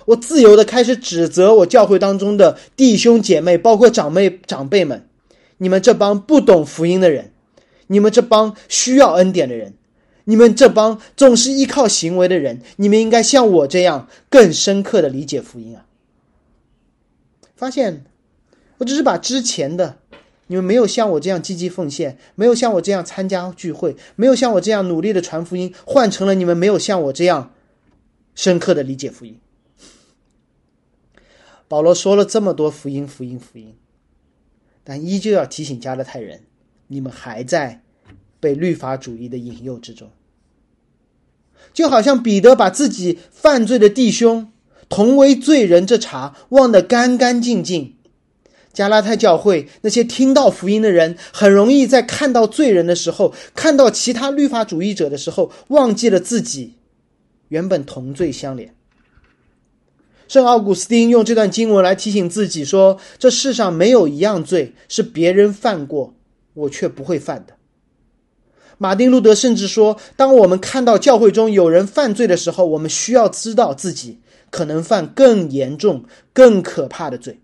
[0.06, 5.08] 我自由的开始指责我教会当中的弟兄姐妹，包括长辈长辈们，
[5.58, 7.32] 你们这帮不懂福音的人，
[7.88, 9.74] 你们这帮需要恩典的人，
[10.24, 15.86] 你们这帮总是依靠行为的人，你们应该像我这样更深刻的理解福音啊！
[17.60, 18.06] 发现，
[18.78, 20.00] 我只是把之前的
[20.48, 27.54] 你们没有像我这样积极奉献，没有像我这样参加聚会，没有像我这样努力的传福音，换成了你们没有像我这样
[28.34, 29.38] 深刻的理解福音。
[31.68, 33.76] 保罗说了这么多福音，福音，福音，
[34.86, 36.44] 但依旧要提醒加勒泰人，
[36.88, 37.84] 你们还在
[38.40, 40.10] 被律法主义的引诱之中，
[41.74, 44.50] 就好像彼得把自己犯罪的弟兄。
[44.90, 47.96] 同为罪人，这茶忘得干干净净。
[48.72, 56.76] 加拉太教会那些听到福音的人，很容易在看到罪人的时候，看到其他律法主义者的时候，忘记了自己
[57.50, 58.74] 原本同罪相连。
[60.28, 66.14] 圣奥古斯丁用这段经文来提醒自己说：“这世上没有一样罪是别人犯过，
[66.54, 67.54] 我却不会犯的。”
[68.78, 77.40] 马丁路德甚至说：“当我们看到教会中有人犯罪的时候，我们需要知道自己。”可能犯更严重、更可怕的罪。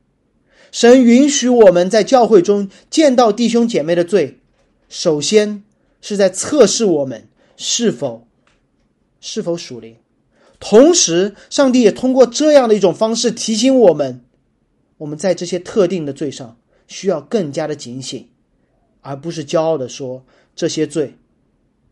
[0.72, 4.40] 神允许我们在教会中见到弟兄姐妹的罪，
[4.90, 5.64] 首先
[6.02, 8.28] 是在测试我们是否
[9.22, 9.96] 是否属灵。
[10.60, 14.26] 同时，上帝也通过这样的一种方式提醒我们，
[14.98, 18.28] 我们在这些特定的罪上需要更加的警醒，
[19.02, 21.16] 而不是骄傲的说这些罪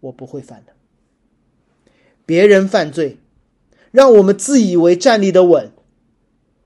[0.02, 0.73] 我不会犯的。
[2.26, 3.17] 别人犯罪。
[3.94, 5.72] 让我们自以为站立的稳，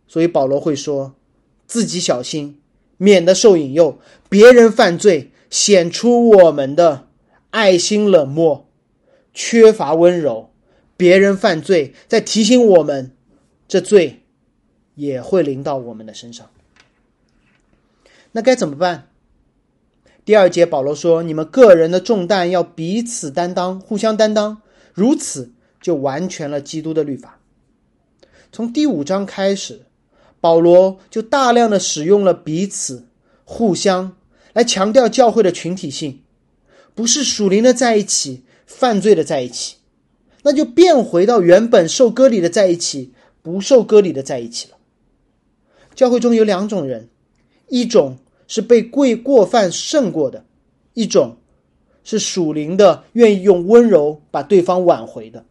[0.07, 1.13] 所以保罗会说
[1.67, 2.61] ：“自己小心，
[2.95, 7.09] 免得受引诱；别人犯罪，显出我们的
[7.49, 8.69] 爱心冷漠、
[9.33, 10.51] 缺乏温柔；
[10.95, 13.11] 别人犯罪，在提醒我们，
[13.67, 14.21] 这罪
[14.95, 16.49] 也会临到我们的身上。
[18.31, 19.09] 那该怎么办？”
[20.23, 24.61] 第二节，保罗说：“你们个人的重担要彼此担当，互相担当，
[24.93, 27.39] 如此。”就完全了基督的律法。
[28.51, 29.81] 从第五章开始，
[30.39, 33.07] 保罗就大量的使用了彼此、
[33.43, 34.15] 互相
[34.53, 36.21] 来强调教会的群体性，
[36.95, 39.77] 不是属灵的在一起，犯罪的在一起，
[40.43, 44.77] 那就变回到原本受割礼的在一起，不受割礼的在一起了。
[45.93, 47.09] 教会中有两种人，
[47.67, 50.45] 一种是被贵过犯胜过的，
[50.93, 51.37] 一种
[52.03, 55.45] 是属灵的，愿意用温柔把对方挽回的。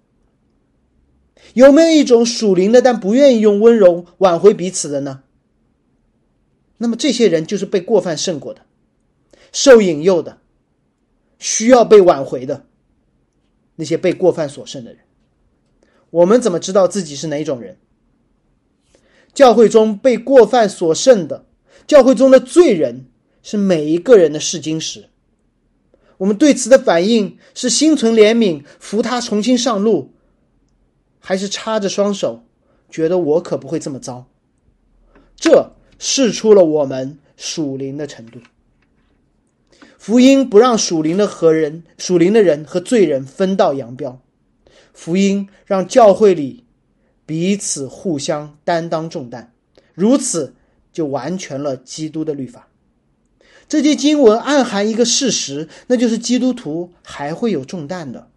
[1.54, 5.22] 有没有一种属灵的，但不愿意用温柔挽回彼此的呢？
[6.78, 8.62] 那么这些人就是被过犯胜过的，
[9.52, 10.38] 受引诱的，
[11.38, 12.66] 需要被挽回的
[13.76, 15.00] 那些被过犯所胜的人。
[16.10, 17.78] 我们怎么知道自己是哪种人？
[19.32, 21.46] 教会中被过犯所胜的，
[21.86, 23.06] 教会中的罪人
[23.42, 25.10] 是每一个人的试金石。
[26.18, 30.14] 我们对此的反应是心存怜悯，扶他重新上路，
[31.28, 32.44] 还是插着双手，
[32.88, 34.28] 觉得我可不会这么糟？
[35.34, 38.38] 这试出了我们属灵的程度。
[39.98, 44.20] 福音不让属灵的和人、属灵的人和罪人分道扬镳，
[44.94, 46.62] 福音让教会里
[47.26, 49.52] 彼此互相担当重担，
[49.94, 50.54] 如此
[50.92, 52.68] 就完全了基督的律法。
[53.68, 58.28] 这些经文暗含一个事实，那就是基督徒还会有重担的。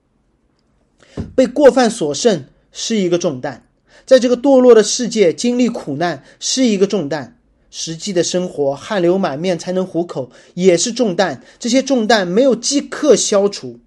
[1.36, 3.70] 被过犯所剩是一个重担，
[4.06, 11.44] 在这个堕落的世界经历苦难是一个重担，实际的生活汗流满面才能糊口也是重担。
[11.60, 13.80] 这些重担没有即刻消除，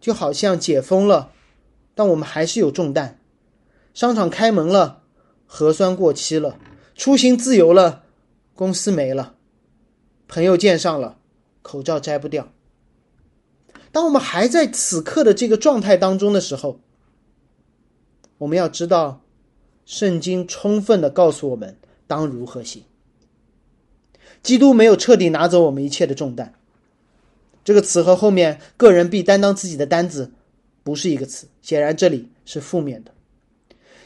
[0.00, 1.32] 就好像解封了，
[1.94, 3.18] 但我们还是有重担。
[3.92, 5.02] 商场开门了，
[5.46, 6.58] 核酸过期了，
[6.94, 8.04] 出行自由了，
[8.54, 9.34] 公司没了。
[10.28, 11.18] 朋友见上了，
[11.62, 12.52] 口罩摘不掉。
[13.90, 16.78] 当我们还在此刻的这个状态当中的时候，
[18.40, 19.20] 我们要知道，
[19.84, 21.76] 圣经充分的告诉我们
[22.06, 22.84] 当如何行。
[24.42, 26.54] 基督没有彻底拿走我们一切的重担。
[27.62, 30.32] 这个词和后面“个人必担当自己的担子”
[30.82, 33.12] 不是一个词，显然这里是负面的。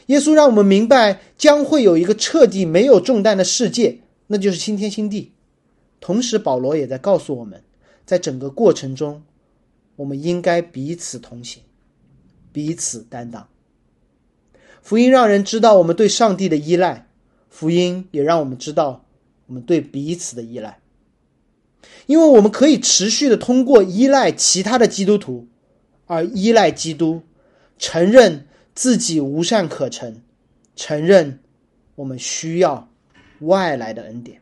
[0.07, 5.31] 耶稣让我们明白，将会有一个彻底没有重担的世界，那就是新天新地。
[6.01, 7.63] 同时，保罗也在告诉我们，
[8.05, 9.23] 在整个过程中，
[9.95, 11.63] 我们应该彼此同行，
[12.51, 13.47] 彼此担当。
[14.85, 17.07] 福音让人知道我们对上帝的依赖，
[17.49, 19.03] 福音也让我们知道
[19.47, 20.79] 我们对彼此的依赖。
[22.05, 25.47] 因为我们可以持续的通过依赖其他的基督徒，
[26.05, 27.23] 而依赖基督，
[27.79, 28.45] 承认
[28.75, 30.21] 自己无善可陈，
[30.75, 31.39] 承认
[31.95, 32.87] 我们需要
[33.39, 34.39] 外来的恩典。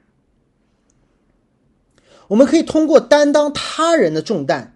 [2.28, 4.76] 我们可以通过担当他人的重担，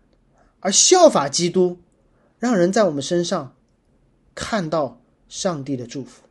[0.62, 1.80] 而效法基督，
[2.39, 3.53] 让人在我们身上
[4.34, 4.96] 看到
[5.27, 6.23] 上帝的祝福。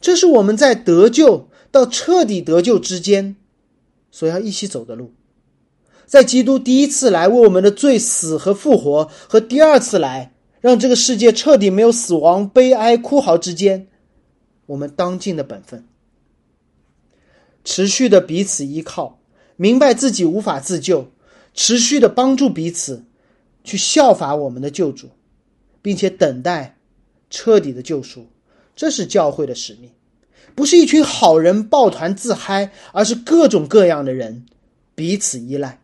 [0.00, 3.36] 这是我们在得救到彻底得救之间
[4.10, 5.12] 所要一起走的路。
[6.06, 13.88] 在基督第一次来为我们的罪死和复活，和第二次来让这个世界彻底没有死亡、悲哀、哭嚎之间，
[14.66, 15.86] 我们当尽的本分，
[17.64, 19.18] 持续的彼此依靠。
[19.56, 21.10] 明白自己无法自救，
[21.54, 23.04] 持续的帮助彼此，
[23.62, 25.10] 去效法我们的救主，
[25.80, 26.73] 并且等待
[27.34, 28.28] 彻底的救赎，
[28.76, 29.90] 这是教会的使命，
[30.54, 34.46] 不是一群好人抱团自嗨，而是各种各样的人
[34.94, 35.80] 彼此依赖。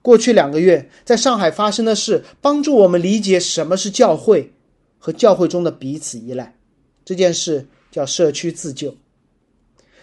[0.00, 4.54] 过去两个月在上海发生的事，帮助我们理解什么是教会
[4.98, 6.56] 和教会中的彼此依赖。
[7.04, 8.96] 这件事叫社区自救，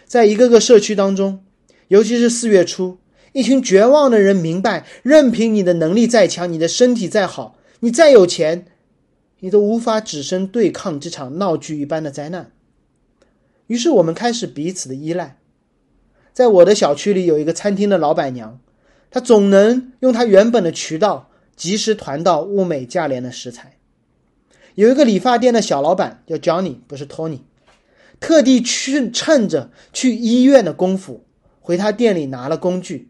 [0.06, 1.44] 在一个个社区当中。
[1.88, 3.00] 尤其是四月初，
[3.34, 8.68] 一群绝望的人明白，任凭你的能力再强，你的身体再好，你再有钱，
[9.40, 12.52] 你都无法只身对抗这场闹剧一般的灾难。
[13.68, 15.38] 于是我们开始彼此的依赖。
[16.34, 18.60] 在我的小区里有一个餐厅的老板娘，
[19.10, 23.78] 她总能用她原本的渠道及时团到物美价廉的食材。
[24.76, 27.40] 有一个理发店的小老板叫 Johnny，不是 Tony，
[28.20, 31.26] 特地去趁着去医院的功夫。
[31.62, 33.10] 回他店里拿了工具，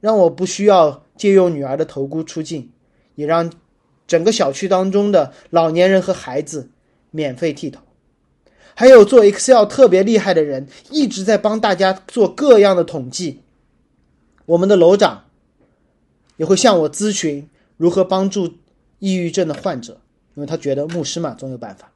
[0.00, 2.70] 让我不需要借用女儿的头箍出镜，
[3.16, 3.52] 也让
[4.12, 6.68] 整个小区当中的老年人和孩子
[7.10, 7.80] 免费剃头。
[8.74, 13.40] 还有做 Excel 特别厉害的人，一直在帮大家做各样的统计。
[14.44, 15.24] 我们的楼长
[16.36, 17.48] 也会向我咨询
[17.78, 18.54] 如何帮助
[18.98, 20.00] 抑郁症的患者，
[20.34, 21.90] 因为他觉得牧师嘛总有办法。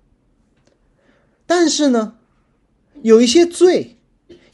[1.47, 2.15] 但是呢，
[3.03, 3.97] 有一些罪，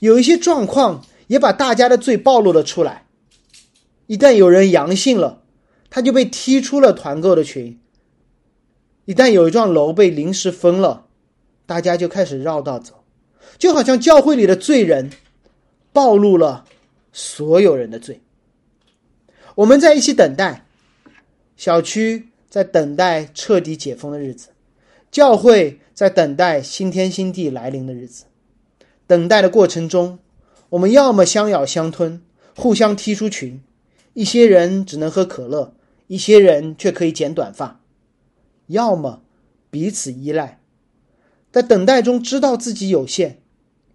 [0.00, 1.04] 有一些状况。
[1.28, 3.06] 也把大家的罪暴露了出来。
[4.06, 5.41] 一旦有人阳性了，
[5.94, 7.78] 他就被踢出了团购的群。
[9.04, 11.04] 一旦有一幢楼被临时封了，
[11.66, 13.04] 大家就开始绕道走，
[13.58, 15.10] 就好像教会里的罪人
[15.92, 16.64] 暴露了
[17.12, 18.22] 所有人的罪。
[19.56, 20.64] 我们在一起等待，
[21.58, 24.48] 小区在等待彻底解封的日子，
[25.10, 28.24] 教会在等待新天新地来临的日子。
[29.06, 30.18] 等待的过程中。
[30.70, 32.22] 我们要么相咬相吞，
[32.56, 33.60] 互相踢出群；
[34.14, 35.74] 一些人只能喝可乐，
[36.12, 37.80] 一些人却可以剪短发；
[38.66, 39.22] 要么
[39.70, 40.60] 彼此依赖，
[41.50, 43.40] 在等待中知道自己有限，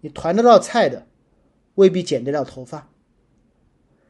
[0.00, 1.06] 你团得到菜的
[1.76, 2.90] 未必剪得了头发。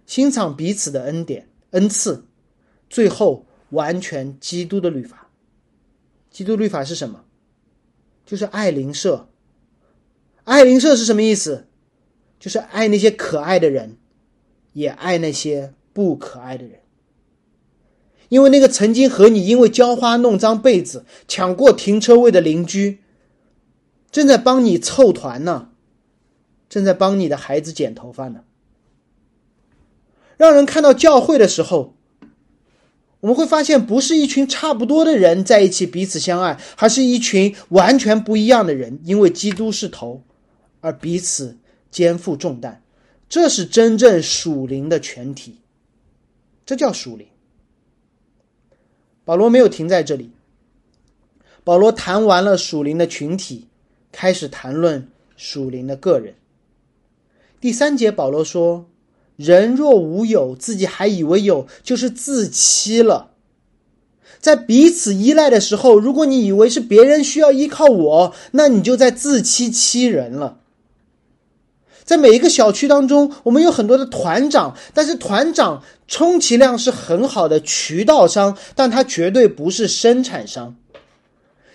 [0.07, 2.25] 欣赏彼此的恩典恩赐，
[2.89, 5.29] 最后完全基督的律法。
[6.31, 7.27] 基督律法是什么？
[8.25, 9.29] 就是爱邻舍。
[10.45, 11.69] 爱邻舍是什么意思？
[12.41, 13.99] 就是爱那些可爱的人，
[14.73, 16.81] 也爱那些不可爱的人，
[18.29, 22.99] 因为那个曾经和你因为浇花弄脏被子、抢过停车位的邻居，
[24.11, 25.71] 正在帮你凑团呢，
[26.69, 28.45] 正在帮你的孩子剪头发呢。
[30.37, 31.97] 让人看到教会的时候，
[33.21, 40.23] 我们会发现，不是一群差不多的人在一起彼此相爱，而是一群完全不一样的人，因为基督是头，
[40.81, 41.57] 而彼此
[41.91, 42.83] 肩负重担。
[43.29, 45.57] 这是真正属灵的全体，
[46.65, 47.27] 这叫属灵。
[49.29, 50.31] 保罗没有停在这里，
[51.63, 53.67] 保罗谈完了属灵的群体，
[54.11, 55.07] 开始谈论
[55.37, 56.33] 属灵的个人。
[57.61, 58.87] 第三节，保罗说。
[59.37, 63.33] 人若无有，自己还以为有，就是自欺了。
[64.41, 70.61] 在彼此依赖的时候，如果你以为是别人需要依靠我，那你就在自欺欺人了。
[72.09, 80.75] 在每一个小区当中，我们有很多的团长，但是团长充其量是很好的渠道商，但他绝对不是生产商。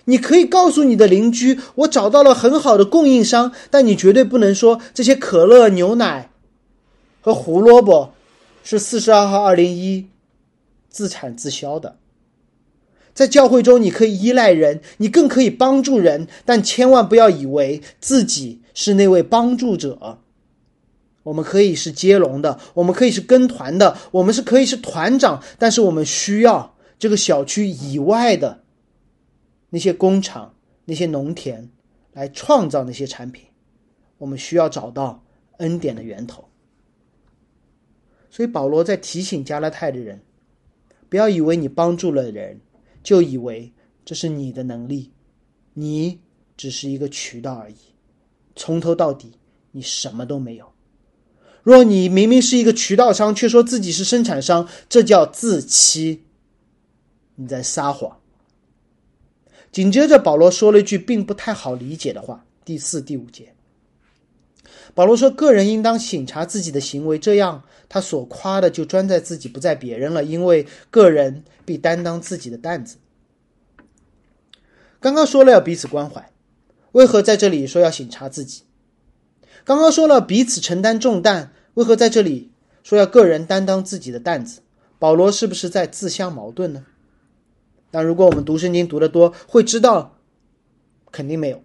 [0.05, 6.31] 你可以告诉你的邻居，我找到了很好的供应商，但你绝对不能说这些可乐、牛奶。
[7.21, 8.15] 和胡萝卜
[8.63, 10.07] 是四十二号二零一
[10.89, 11.97] 自产自销的。
[13.13, 20.19] 在教会中，你可以依赖人，你更可以帮助人，但千万不要以为自己是那位帮助者。
[21.23, 28.63] 我们可以是接龙的，我们可以是跟团的，我们是可以是团长，但是我们需要这个小区以外的
[29.69, 30.53] 那些工厂、
[30.83, 31.69] 那些农田
[32.11, 33.45] 来创造那些产品。
[34.17, 35.23] 我们需要找到
[35.57, 36.43] 恩典的源头。
[38.29, 40.21] 所以保罗在提醒加拉太的人，
[41.07, 42.59] 不要以为你帮助了人，
[43.01, 43.71] 就以为
[44.03, 45.13] 这是你的能力，
[45.73, 46.19] 你
[46.57, 47.75] 只是一个渠道而已，
[48.55, 49.33] 从头到底
[49.71, 50.71] 你什么都没有。
[51.63, 56.23] 若你明明是一个渠道商，却说自己是生产商，这叫自欺，
[57.35, 58.19] 你在撒谎。
[59.71, 63.53] 紧接着保罗说了一句并不太好理解的话，第四、第五节。
[64.93, 70.23] 保罗说：“个人应当省察自己的行为，这样他所夸的就专在自己，不在别人了。
[70.23, 72.97] 因为个人必担当自己的担子。”
[74.99, 76.29] 刚刚说了要彼此关怀，
[76.93, 78.63] 为何在这里说要省察自己？
[79.63, 82.51] 刚刚说了彼此承担重担，为何在这里
[82.83, 84.61] 说要个人担当自己的担子？
[84.97, 86.85] 保罗是不是在自相矛盾呢？
[87.91, 90.17] 但如果我们读圣经读得多，会知道
[91.11, 91.61] 肯定没有。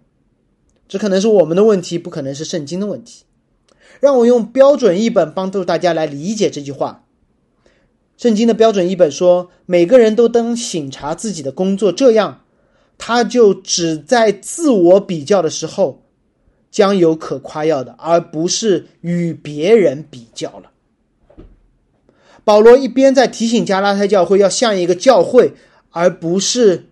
[0.87, 3.23] 这可能是我们的问题，不可能是圣经的问题。
[3.99, 7.05] 让我用标准译本帮助大家来理解这句话。
[8.17, 12.43] 圣经的标准译本说：“每个人都当省察自己的工作，这样
[12.99, 16.03] 他就只在自我比较的时候
[16.69, 20.69] 将有可夸耀的，而不是与别人比较了。”
[22.45, 25.53] 保罗一边在提醒加拉太教会要像一个教会，
[25.89, 26.85] 而不是。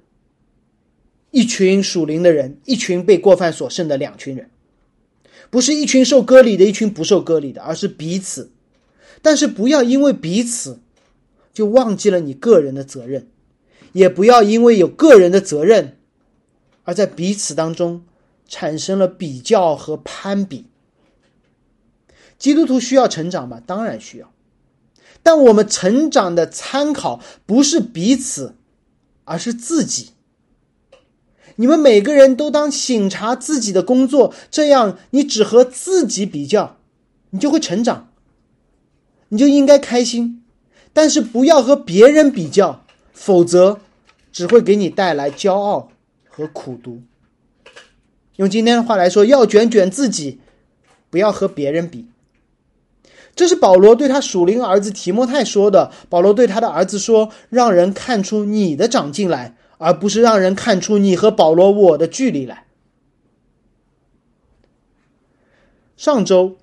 [1.30, 4.50] 一群属灵的人，一群被过犯所剩的两群人，
[5.52, 8.50] 不是一群受割礼的，一群不受割礼的，而是彼此。
[9.22, 10.80] 但是不要因为彼此，
[11.54, 13.28] 就忘记了你个人的责任，
[13.92, 15.97] 也不要因为有个人的责任，
[16.88, 18.06] 而在彼此当中
[18.48, 20.68] 产生了比较和攀比。
[22.40, 23.62] 基督徒需要成长吗？
[23.66, 24.32] 当然需要，
[25.22, 28.56] 但我们成长的参考不是彼此，
[29.26, 30.12] 而是自己。
[31.58, 36.78] 你们每个人都当醒察自己的工作，这样你只和自己比较，
[37.32, 38.14] 你就会成长，
[39.28, 40.46] 你就应该开心。
[40.94, 43.82] 但是不要和别人比较，否则
[44.32, 45.90] 只会给你带来骄傲
[46.38, 47.02] 和苦读。
[48.36, 50.40] 用今天的话来说，要卷卷自己，
[51.10, 52.06] 不要和别人比。
[53.36, 55.92] 这是保罗对他属灵儿子提摩太说的。
[56.10, 62.66] 保罗对他的儿子说：“让人看出你的长进来。”而不是让人看出你和保罗我的距离来。
[65.96, 66.58] 上周，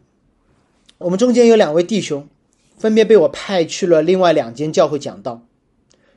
[0.98, 2.28] 我们中间有两位弟兄，
[2.76, 5.46] 分别被我派去了另外两间教会讲道，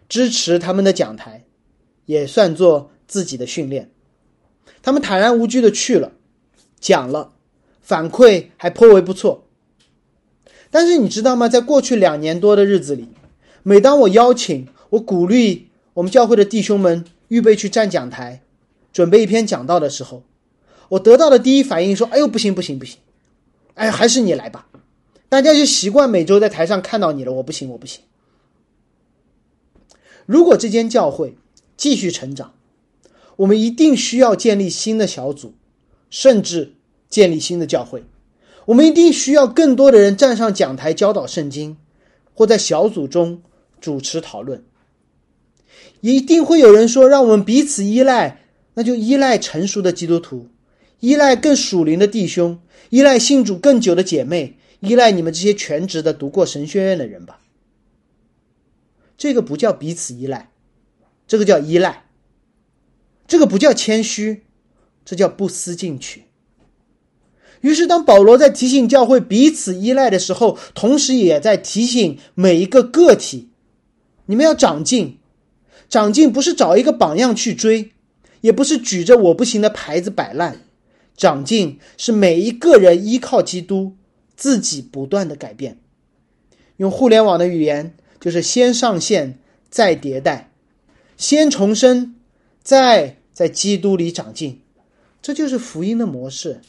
[0.10, 1.46] 支持他们的讲台，
[2.06, 3.90] 也算作自己的训练。
[4.84, 6.12] 他们坦然无惧的去了，
[6.80, 7.34] 讲了，
[7.82, 9.46] 反馈还颇为不错。
[10.70, 11.48] 但是你知道吗？
[11.48, 13.08] 在过去两年多的日子里，
[13.64, 15.70] 每当我邀请、我鼓励。
[15.94, 18.44] 我们教会的弟兄们预备去站讲台，
[18.94, 20.22] 准备一篇讲道的时候，
[20.90, 23.00] 我得到的第一反应说：“哎呦，不行不行不行！
[23.74, 24.68] 哎，还是你来吧。”
[25.28, 28.04] 大家就习惯每周在台上看到你了，我不行我不行。
[30.28, 31.36] 如果这间教会
[31.76, 32.54] 继续成长，
[33.38, 35.54] 我们一定需要建立新的小组，
[36.10, 36.74] 甚至
[37.10, 38.04] 建立新的教会。
[38.66, 41.78] 我们一定需要更多的人站上讲台教导圣经，
[42.34, 43.42] 或在小组中
[43.80, 44.64] 主持讨论。
[46.02, 50.48] 一定会有人说，让我们彼此依赖，那就依赖成熟的基督徒，
[51.00, 52.60] 依赖更属灵的弟兄，
[52.90, 57.40] 依赖信主更久的姐妹，依赖你们这些全职的读过神学院的人吧。
[59.18, 60.52] 这个不叫彼此依赖，
[61.28, 62.07] 这个叫依赖。
[63.28, 64.44] 这个不叫谦虚，
[65.04, 66.24] 这叫不思进取。
[67.62, 73.50] 于是，当保罗在提醒教会彼此依赖的时候，同时也在提醒每一个个体：
[74.28, 75.18] 你们要长进。
[75.90, 77.92] 长进不是找一个榜样去追，
[78.42, 80.62] 也不是举着我不行的牌子摆烂。
[81.16, 83.96] 长进是每一个人依靠基督，
[84.36, 85.80] 自己不断的改变。
[86.76, 90.52] 用互联网的语言，就是先上线，再迭代，
[91.18, 92.16] 先重生，
[92.62, 94.62] 再在基督里长进。
[95.22, 96.62] 这就是福音的模式，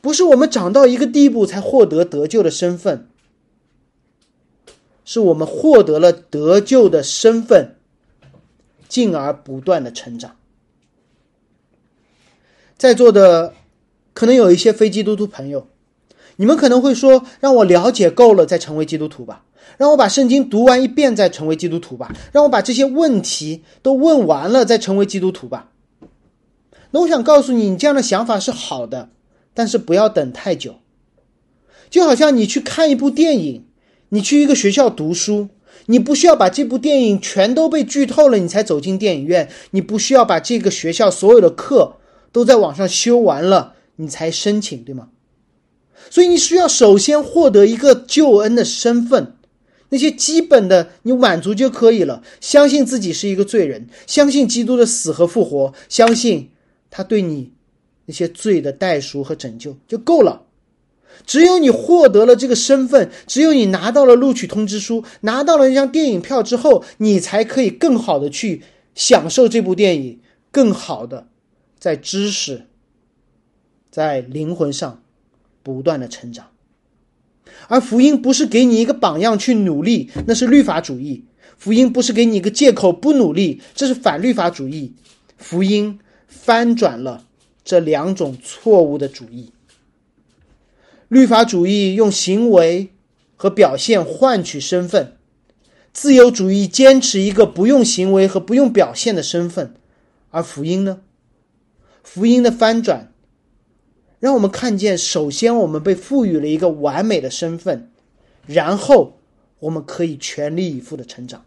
[0.00, 3.06] 不是我们长到一个地步才获得得救的身份，
[5.04, 7.76] 是我们获得了得救的身份。
[8.88, 10.36] 进而不断的成长。
[12.78, 13.54] 在座的
[14.14, 15.66] 可能有一些非基督徒朋友，
[16.36, 19.44] 你们可能会说：“让我了解够了再成为基督徒吧，
[19.76, 25.72] 让我把圣经读完一遍再成为基督徒吧，让我把这些问题都问完了再成为基督徒吧。”
[27.00, 29.10] 我想告诉你，你这样的想法是好的，
[29.54, 30.76] 但是不要等太久。
[31.90, 33.64] 就好像你去看一部电影，
[34.10, 35.48] 你去一个学校读书。
[35.88, 41.96] 你不需要把这部电影全都被剧透了，你才走进电影院；你不需要把这个学校所有的课
[42.32, 45.10] 都在网上修完了，你才申请，对吗？
[46.10, 49.36] 所以你需要首先获得一个救恩的身份，
[49.90, 52.22] 那些基本的你满足就可以了。
[52.40, 56.50] 相信自己是一个罪人，相信基督的死和复活，相信
[56.96, 57.52] 他对你
[58.06, 60.46] 那些罪的代赎和拯救就够了。
[61.26, 68.62] 只有你获得了这个身份，只有你拿到了录取通知书，拿到了一张电影票之后，你才可以更好的去
[68.94, 70.20] 享受这部电影，
[70.50, 71.28] 更好的
[71.78, 72.64] 在知识、
[73.90, 75.02] 在灵魂上
[75.62, 76.46] 不断的成长。
[77.68, 81.24] 而福音不是给你一个榜样去努力，那是律法主义；
[81.58, 84.94] 福音不是给你一个借口不努力，这是反律法主义。
[85.36, 87.24] 福音翻转了
[87.64, 89.52] 这两种错误的主义。
[91.08, 92.90] 律法主义用行为
[93.36, 95.16] 和表现换取身份，
[95.92, 99.74] 自由主义坚持一个不用行为和不用表现的身份，
[100.30, 101.00] 而福音呢？
[102.02, 103.12] 福音的翻转，
[104.18, 107.90] 让我们看见：首先，我们被赋予了一个完美的身份，
[108.46, 109.20] 然后
[109.60, 111.44] 我们可以全力以赴的成长。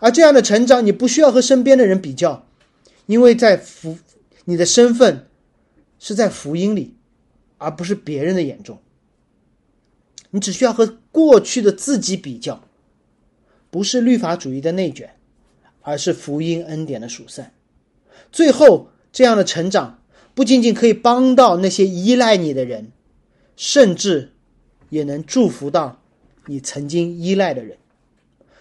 [0.00, 2.46] 而这样的成长，你不需要和身边的人比较，
[3.06, 3.98] 因为在福，
[4.44, 5.26] 你的身份
[5.98, 6.94] 是在福音里。
[7.56, 8.78] 而不是别人的眼中，
[10.30, 12.62] 你只需要和过去的自己比较，
[13.70, 15.14] 不是律法主义的内卷，
[15.80, 17.54] 而是福音恩典的数散。
[18.30, 20.02] 最后，这样的成长
[20.34, 22.92] 不仅仅可以帮到那些依赖你的人，
[23.56, 24.32] 甚至
[24.90, 26.02] 也能祝福到
[26.46, 27.78] 你曾经依赖的人。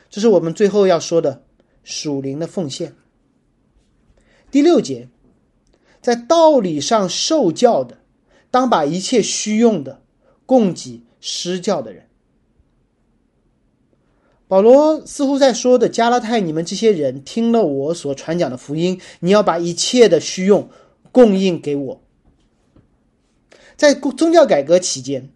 [0.09, 1.43] 这是我们最后要说的
[1.83, 2.95] 属灵的奉献。
[4.53, 5.09] 第六节，
[5.99, 7.97] 在道理上受教的。
[8.51, 10.03] 当把一切虚用的
[10.45, 12.05] 供给施教的人，
[14.47, 20.69] 保罗似乎在说的加拉太，你们这些人听了我所传讲的福音，你要把一切的虚用
[21.11, 22.03] 供应给我。
[23.75, 25.31] 在宗教改革期间，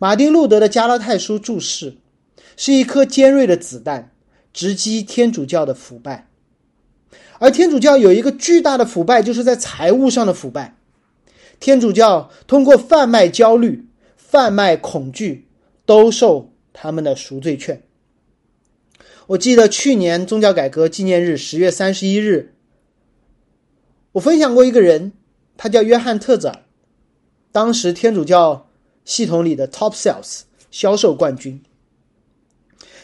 [0.00, 1.98] 马丁路德的加拉太书注释
[2.56, 4.10] 是一颗尖锐的子弹，
[4.52, 6.28] 直击天主教的腐败。
[7.44, 10.78] 而天主教有一个巨大的腐败，就是在财务上的腐败。
[11.60, 13.86] 天主教通过贩卖焦虑、
[14.16, 15.46] 贩卖恐惧，
[15.84, 17.82] 兜售他们的赎罪券。
[19.26, 22.54] 我记得去年宗教改革纪念日十月三十一日，
[24.12, 25.12] 我分享过一个人，
[25.58, 26.62] 他叫约翰特泽尔，
[27.52, 28.70] 当时天主教
[29.04, 31.62] 系统里的 top sales 销售冠军。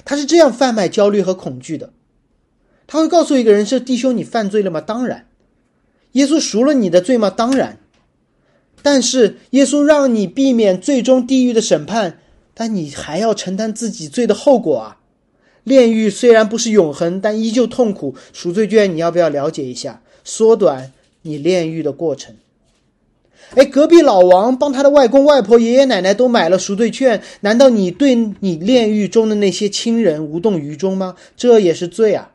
[0.06, 1.92] 他是这样贩卖焦虑和恐惧的，
[2.92, 4.80] 他会告诉一个人：“是弟兄，你犯罪了吗？
[4.80, 5.28] 当然。
[6.12, 7.30] 耶稣赎了你的罪吗？
[7.30, 7.78] 当然。”
[8.82, 12.18] 但是耶稣让你避免最终地狱的审判，
[12.52, 14.96] 但你还要承担自己罪的后果啊！
[15.62, 18.16] 炼狱虽然不是永恒，但依旧痛苦。
[18.32, 20.02] 赎罪券你要不要了解一下？
[20.24, 22.34] 缩短你炼狱的过程。
[23.54, 31.14] 哎，隔壁老王帮他的外公外婆、爷爷奶奶都买了赎罪券，难道你对你炼狱中的那些亲人无动于衷吗？
[31.36, 32.32] 这也是罪啊！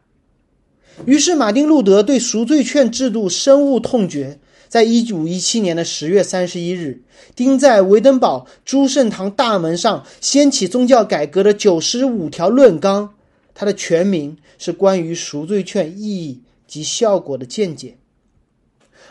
[1.06, 4.40] 于是马丁路德对赎罪券制度深恶痛绝。
[4.68, 7.02] 在一五一七年的十月三十一日，
[7.36, 13.14] 钉在维登堡诸圣堂大门上掀起宗教改革的九十五条论纲，
[13.54, 17.90] 它的全名是《关于赎罪券意义及效果的见解》。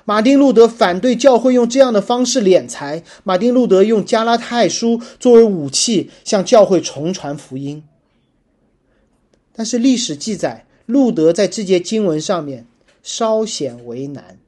[0.05, 3.03] 马丁·路德反对教会用这样的方式敛财。
[3.22, 7.82] 马丁·路德用加拉太书作为武器，向教会重传福音。
[9.55, 12.66] 但是历史记载，路德在这节经文上面
[13.03, 14.39] 稍显为难，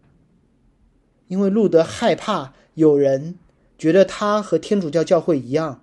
[1.28, 3.37] 因为路德害怕有人
[3.78, 5.82] 觉得他和天主教教会一样，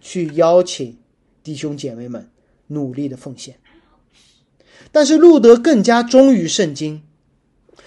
[0.00, 0.96] 去邀请
[1.42, 2.28] 弟兄姐妹们
[2.68, 3.56] 努力的奉献。
[4.92, 7.02] 但是路德更加忠于圣经。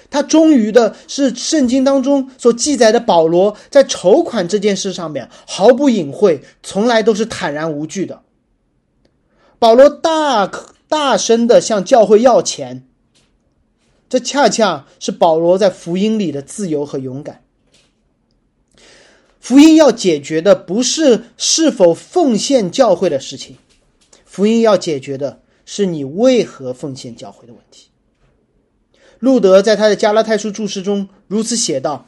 [0.10, 8.22] 他忠于的是圣经当中所记载的保罗在筹款这件事上面毫不隐晦，从来都是坦然无惧的。
[9.58, 12.88] 保罗大可大声的向教会要钱，
[14.08, 17.44] 这恰恰是保罗在福音里的自由和勇敢。
[19.40, 23.58] 福音要解决的不是是否奉献教会的事情，
[24.24, 27.88] 福音要解决的是你为何奉献教会的问题。
[29.18, 32.08] 路德在他的加拉太书注释中如此写道：“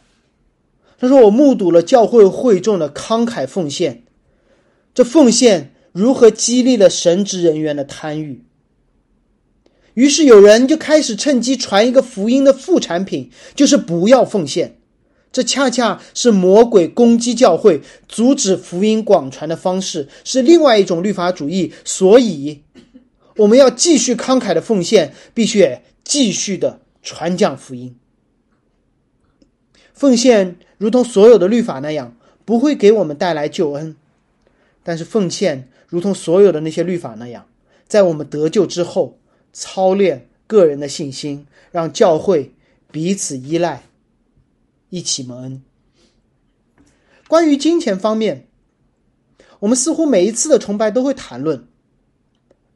[0.99, 4.03] 他说，我目睹了教会会众的慷慨奉献，
[4.93, 8.44] 这奉献如何激励了神职人员的贪欲。
[9.95, 14.77] 于是有人就开始趁机传一个福音的副产品，就是不要奉献。
[15.31, 21.73] 这恰恰是魔鬼攻击教会、阻止福音广传的方式，是另外一种律法主义。
[21.83, 22.61] 所以，
[23.37, 27.95] 我们要继续慷慨的奉献，必须继续的。”传讲福音，
[29.93, 33.93] 奉献如同所有的律法那样，不会给我们带来救恩；
[34.81, 37.45] 但是奉献如同所有的那些律法那样，
[37.87, 39.19] 在我们得救之后，
[39.57, 42.53] 操练个人的信心，让教会
[42.91, 43.83] 彼此依赖，
[44.89, 45.63] 一起蒙恩。
[47.29, 48.49] 关于金钱方面，
[49.61, 51.65] 我们似乎每一次的崇拜都会谈论，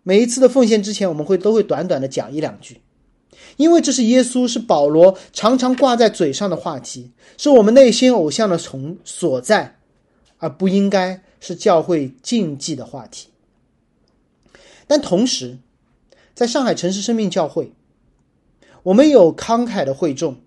[0.04, 2.80] 每一次的奉献之前，我们会都会短短的讲一两句。
[3.58, 9.78] 因为这是耶稣，是保罗常常挂在嘴上的话题，是我们内心偶像的从所在，
[10.38, 13.28] 而不应该是教会禁忌的话题。
[14.88, 15.58] 但同时，
[16.40, 17.74] 在上海城市生命教会，
[18.84, 20.38] 我们有慷慨的会众，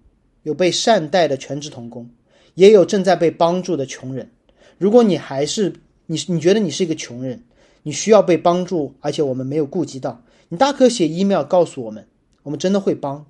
[0.43, 2.09] 有被善待的全职童工，
[2.55, 4.31] 也有正在被帮助的穷人。
[4.79, 5.75] 如果你还是
[6.07, 7.43] 你，你觉得你是一个穷人，
[7.83, 12.09] 你需要被帮助，而且我们没有顾及到，你大可写 email 告诉我们。
[12.45, 13.27] 我们真的会帮，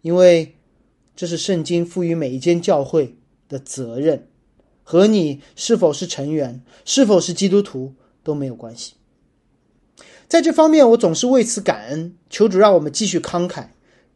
[0.00, 0.54] 因为
[1.14, 3.14] 这是圣经赋予每一间教会
[3.46, 4.26] 的责任，
[4.82, 8.94] 和你是否是成员、是否是基督徒都没有关系。
[10.34, 13.68] 在这方面，我总是为此感恩，求主让我们继续慷慨，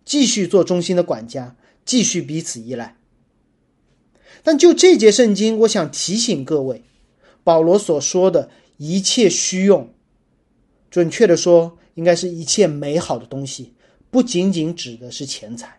[0.05, 1.55] 继续做忠心的管家，
[1.85, 2.97] 继续彼此依赖。
[4.43, 6.83] 但就这节圣经，我想提醒各位，
[7.45, 9.95] 保罗所说的一切虚用，
[10.91, 13.75] 准确的说，应该是一切美好的东西。
[14.11, 15.79] 不仅仅指的是钱财，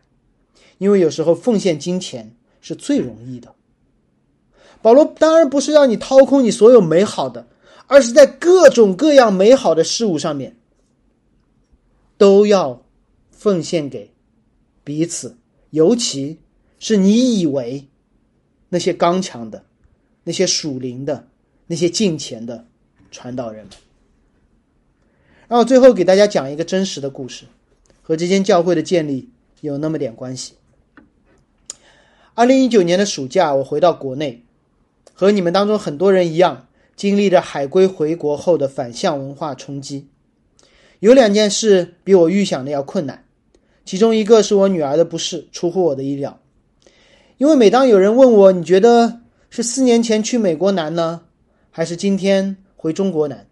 [0.78, 3.54] 因为有时候奉献金钱是最容易的。
[4.82, 7.46] 保罗当然不是让你掏空你所有美好的，
[7.90, 10.56] 而是在各种各样美好的事物上面，
[12.20, 12.86] 都要
[13.32, 14.14] 奉献给
[14.84, 15.36] 彼此，
[15.72, 16.38] 尤其
[16.78, 17.88] 是你以为
[18.70, 19.66] 那些刚强的、
[20.24, 21.28] 那些属灵的、
[21.66, 22.68] 那些敬虔的
[23.10, 23.74] 传道人们。
[25.48, 27.46] 然后最后给大家讲一个真实的故事。
[28.02, 29.30] 和这间教会的建立
[29.62, 30.54] 有那么点关系。
[32.34, 34.44] 二零一九年的暑假，我回到国内，
[35.14, 36.68] 和你们当中很多人一样，
[37.00, 40.10] 经历着海归回国后的反向文化冲击。
[41.00, 43.24] 有两件事比我预想的要困难，
[43.86, 46.42] 其中一个是我女儿的不适，出乎我的意料。
[47.38, 51.22] 因为每当有人问我，你觉得是四年前去美国难呢，
[51.72, 53.48] 还是今天回中国难？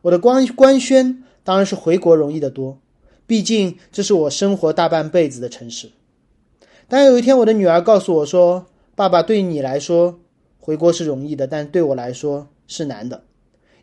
[0.00, 2.80] 我的官官宣当然是回国容易得多。
[3.26, 5.90] 毕竟这是我生活大半辈子的城市。
[6.88, 8.64] 当有一天我的女儿告诉我说
[8.96, 10.20] ：“爸爸，对你来说
[10.58, 13.22] 回国是容易的，但对我来说是难的，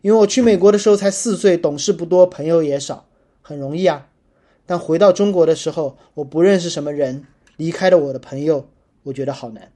[0.02, 3.06] 因为我去美国的时候才四岁，懂事不多，朋友也少，
[3.42, 4.10] 很容易啊。
[4.66, 7.26] 但回到中国的时候，我不认识什么人，
[7.56, 8.68] 离开了我的朋友，
[9.04, 9.72] 我觉得好难。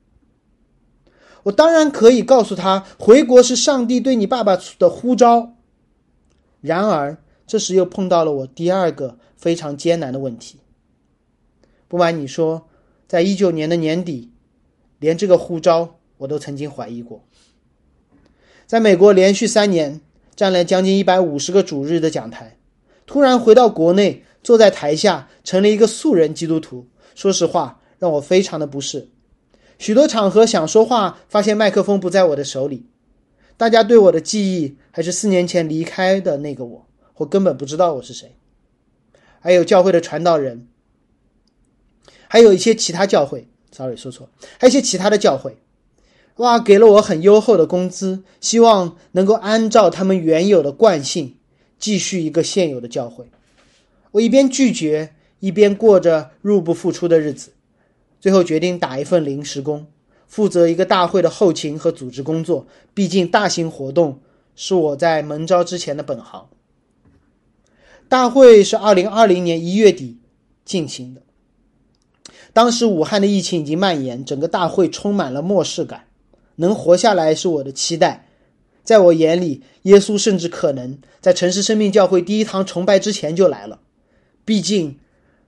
[1.43, 5.53] 我当然可以告诉他，回国是上帝对你爸爸的呼召。
[6.61, 10.61] 然而这时又碰到了我第二个。”非常艰难的问题。
[11.89, 12.69] 不瞒你说，
[13.09, 14.31] 在一九年的年底，
[14.99, 17.25] 连这个护照我都曾经怀疑过。
[18.73, 20.01] 在美国连续三年
[20.35, 22.57] 站了将近一百五十个主日的讲台，
[23.05, 26.87] 突然回到国内，坐在台下成了一个素人基督徒。
[27.13, 29.09] 说实话，让我非常的不适。
[29.77, 32.87] 许多场合想说话，发现麦克风不在我的手里。
[33.57, 38.35] 大家对我的记忆还是四年前离开的那个我，我根本不知道我是谁。
[39.39, 40.67] 还有教会的传道人，
[42.27, 45.59] 还有一些其他教会，sorry 说错，还有一些其他的教会，
[46.37, 51.35] 哇，给了我很优厚的工资，希望能够按照他们原有的惯性
[51.77, 53.25] 继续一个现有的教会。
[54.11, 57.51] 我一边拒绝，一边过着入不敷出的日子，
[58.19, 59.85] 最后决定打一份临时工。
[60.27, 62.65] 负责一个大会的后勤和组织工作，
[62.95, 64.19] 毕竟大型活动
[64.55, 66.49] 是我在门招之前的本行。
[68.09, 70.17] 大会是二零二零年一月底
[70.65, 71.21] 进行的，
[72.51, 76.05] 当时武汉的疫情已经蔓延，整个大会充满了末世感。
[76.55, 78.27] 能活下来是我的期待，
[78.83, 83.79] 在我眼里，耶稣甚至可能在城市生命教会第一堂崇拜之前就来了。
[84.45, 84.97] 毕竟，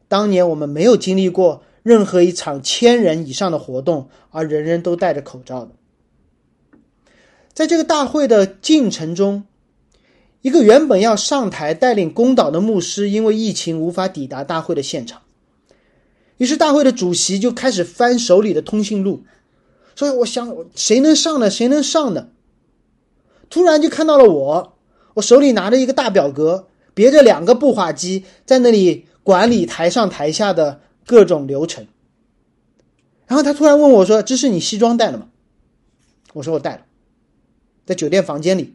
[0.07, 1.63] 当年我们没有经历过。
[1.83, 5.73] 任何一场千人以上的活动，而人人都戴着口罩的，
[7.53, 9.43] 在这个大会的进程中，
[10.41, 15.21] 一个原本要上台带领公祷的牧师，因为疫情无法抵达大会的现场，
[16.37, 19.23] 于是大会的主席就开始翻手里的通讯录，
[19.95, 21.49] 说：“我想谁能上呢？
[21.49, 22.27] 谁能上呢？”
[23.49, 24.77] 突然就看到了我，
[25.15, 30.81] 我手里拿着一个大表格，别着两个步话机，在那里管理台上台下的。
[31.07, 31.85] 各种流程，
[33.27, 35.27] 然后他突然问我说：“这是你西装带了吗？”
[36.33, 36.81] 我说：“我带了，
[37.85, 38.73] 在酒店房间里。”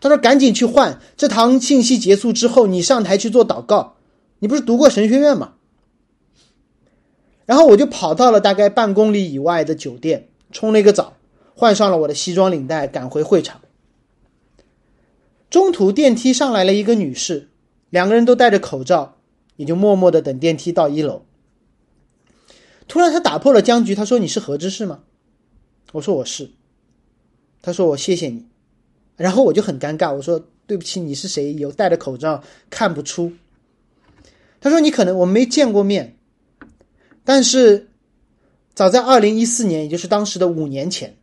[0.00, 3.96] 他说：“赶紧去换，这堂信息结束之后，你上台去做祷告。
[4.38, 5.54] 你不是读过神学院吗？”
[7.44, 11.18] 然后我就跑到了大概半公里以外的酒店，冲了一个澡，
[11.54, 13.60] 换上了我的西装领带，赶回会场。
[15.50, 17.50] 中途电梯上来了一个女士，
[17.90, 19.18] 两个人都戴着口罩，
[19.56, 21.26] 也就默默的等电梯到一楼。
[22.86, 23.94] 突然，他打破了僵局。
[23.94, 25.00] 他说：“你是何知士吗？”
[25.92, 26.50] 我说：“我是。”
[27.60, 28.46] 他说：“我谢谢你。”
[29.16, 31.54] 然后我就很尴尬，我说：“对不起，你是谁？
[31.54, 33.32] 有戴着口罩看不出。”
[34.60, 36.16] 他说：“你可能我们没见过面，
[37.24, 37.88] 但是
[38.74, 41.16] 早在二零一四年，也就是当时的五年前，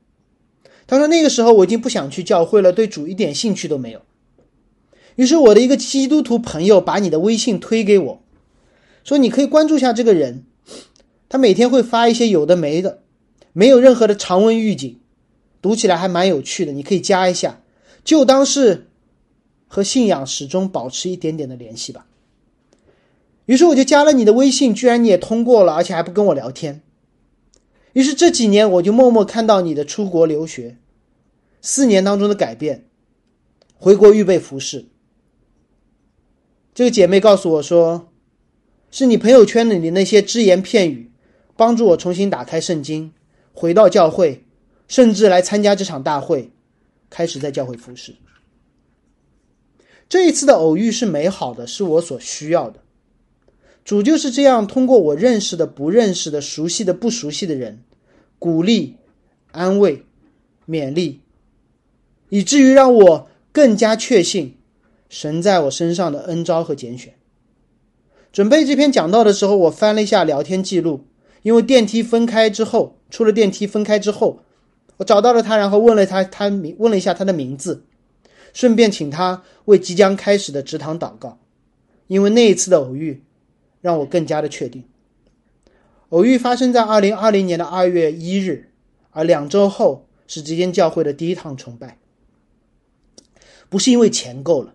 [0.87, 4.01] 他说那个时候我已经不想去教会了，对主一点兴趣都没有。
[5.15, 8.21] 于是我的一个基督徒朋友把你的微信推给我，
[9.03, 10.45] 说你可以关注一下这个人。”
[11.27, 13.03] 他每天会发一些有的没的，
[13.53, 14.99] 没有任何的长文预警，
[15.61, 16.73] 读起来还蛮有趣的。
[16.73, 17.61] 你可以加一下，
[18.03, 18.89] 就当是
[19.65, 22.05] 和信仰始终保持一点点的联系吧。
[23.45, 26.81] 于是我就加了你的微信，居然你也通过了，而且还不跟我聊天。
[27.93, 30.77] 于是这几年我就默默看到你的出国留学，
[31.61, 32.85] 四年当中的改变，
[33.75, 34.85] 回国预备服饰。
[36.73, 38.11] 这个姐妹告诉我说，
[38.89, 41.09] 是你朋友圈里的那些只言片语。
[41.57, 43.13] 帮助我重新打开圣经，
[43.53, 44.45] 回到教会，
[44.87, 46.49] 甚至来参加这场大会，
[47.07, 48.15] 开始在教会服饰。
[50.09, 52.80] 这一次的偶遇是美好的，是我所需要的。
[53.83, 57.83] 主就是这样通过我认识的、不认识的、熟悉的、不熟悉的人，
[58.39, 58.97] 鼓励、
[59.51, 60.05] 安慰、
[60.67, 61.21] 勉励，
[62.29, 64.57] 以至于让我更加确信
[65.09, 67.13] 神在我身上的恩招和拣选。
[68.31, 71.05] 准备这篇讲道的时候，我翻了一下聊天记录。
[71.43, 74.43] 因为电梯分开之后，出了电梯分开之后，
[74.97, 77.83] 我找到了他，然后问了他，他问了一下他的名字，
[78.53, 81.39] 顺便请他为即将开始的职堂祷告。
[82.05, 83.23] 因为那一次的偶遇，
[83.81, 84.85] 让我更加的确定，
[86.09, 88.71] 偶遇发生在二零二零年的二月一日，
[89.09, 91.97] 而两周后是这间教会的第一趟崇拜。
[93.67, 94.73] 不是因为钱够了，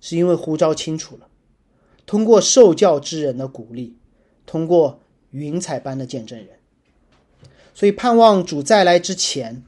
[0.00, 1.28] 是因为呼召清楚了，
[2.04, 3.96] 通过受教之人的鼓励，
[4.44, 5.00] 通过。
[5.30, 6.48] 云彩般的见证人，
[7.74, 9.62] 所以盼望主再来之前，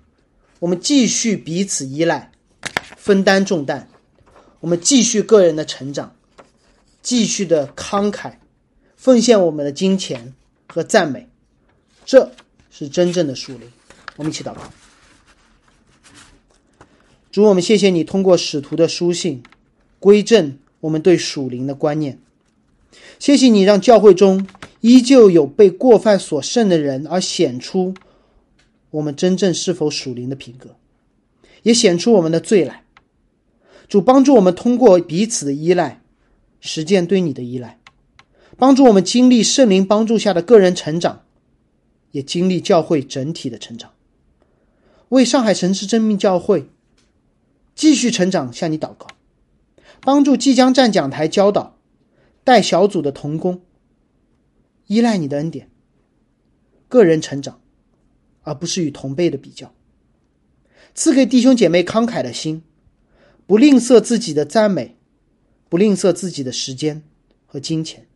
[0.61, 2.33] 我们继续彼此依赖，
[2.97, 3.89] 分担重担；
[4.61, 6.17] 我们继续个人的成长，
[7.03, 8.37] 继续的慷慨，
[9.01, 10.35] 奉献我们的金钱
[10.69, 11.27] 和赞美。
[12.05, 12.31] 这
[12.71, 13.63] 是真正的属灵。
[14.17, 14.61] 我们一起祷告：
[17.33, 19.43] 主，我们谢谢你通过使徒的书信，
[19.99, 22.19] 归正我们对属灵的观念。
[23.19, 24.47] 谢谢你让教会中。
[24.83, 27.95] 依旧有被过犯所胜的人，而显出
[28.91, 30.77] 我们真正是否属灵的品格，
[31.63, 32.85] 也显出我们的罪来。
[33.89, 36.03] 主帮助我们通过彼此的依赖，
[36.61, 37.79] 实践对你的依赖，
[38.61, 41.25] 帮助我们经历圣灵帮助下的个人成长，
[42.11, 43.95] 也经历教会整体的成长。
[45.09, 46.69] 为上海神之真命教会
[47.75, 49.07] 继续成长，向你祷告，
[50.03, 51.79] 帮助即将站讲台教导、
[52.45, 53.63] 带小组的童工。
[54.89, 55.71] 依赖你的恩典，
[56.87, 57.63] 个人成长，
[58.43, 59.73] 而不是与同辈的比较。
[60.95, 62.63] 赐给弟兄姐妹慷慨的心，
[63.47, 64.99] 不吝啬自己的赞美，
[65.71, 67.03] 不吝啬自己的时间
[67.47, 68.07] 和金钱，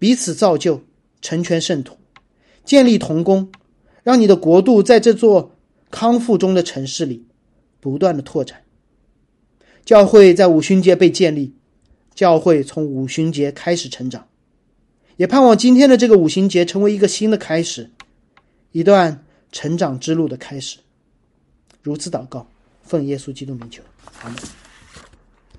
[0.00, 0.82] 彼此造就，
[1.20, 1.96] 成全圣徒，
[2.64, 3.52] 建立同工，
[4.02, 5.54] 让你的国度在这座
[5.90, 7.26] 康复中的城市里
[7.80, 8.62] 不断的拓展。
[9.84, 11.54] 教会在五旬节被建立，
[12.14, 14.26] 教会从五旬节开始成长，
[15.18, 17.90] 也盼望今天的这个五旬节成为一个新的开始，
[18.72, 19.22] 一段
[19.52, 20.78] 成长之路的开始。
[21.82, 22.46] 如此祷告，
[22.82, 23.82] 奉耶稣基督名求，
[24.22, 24.59] 阿门。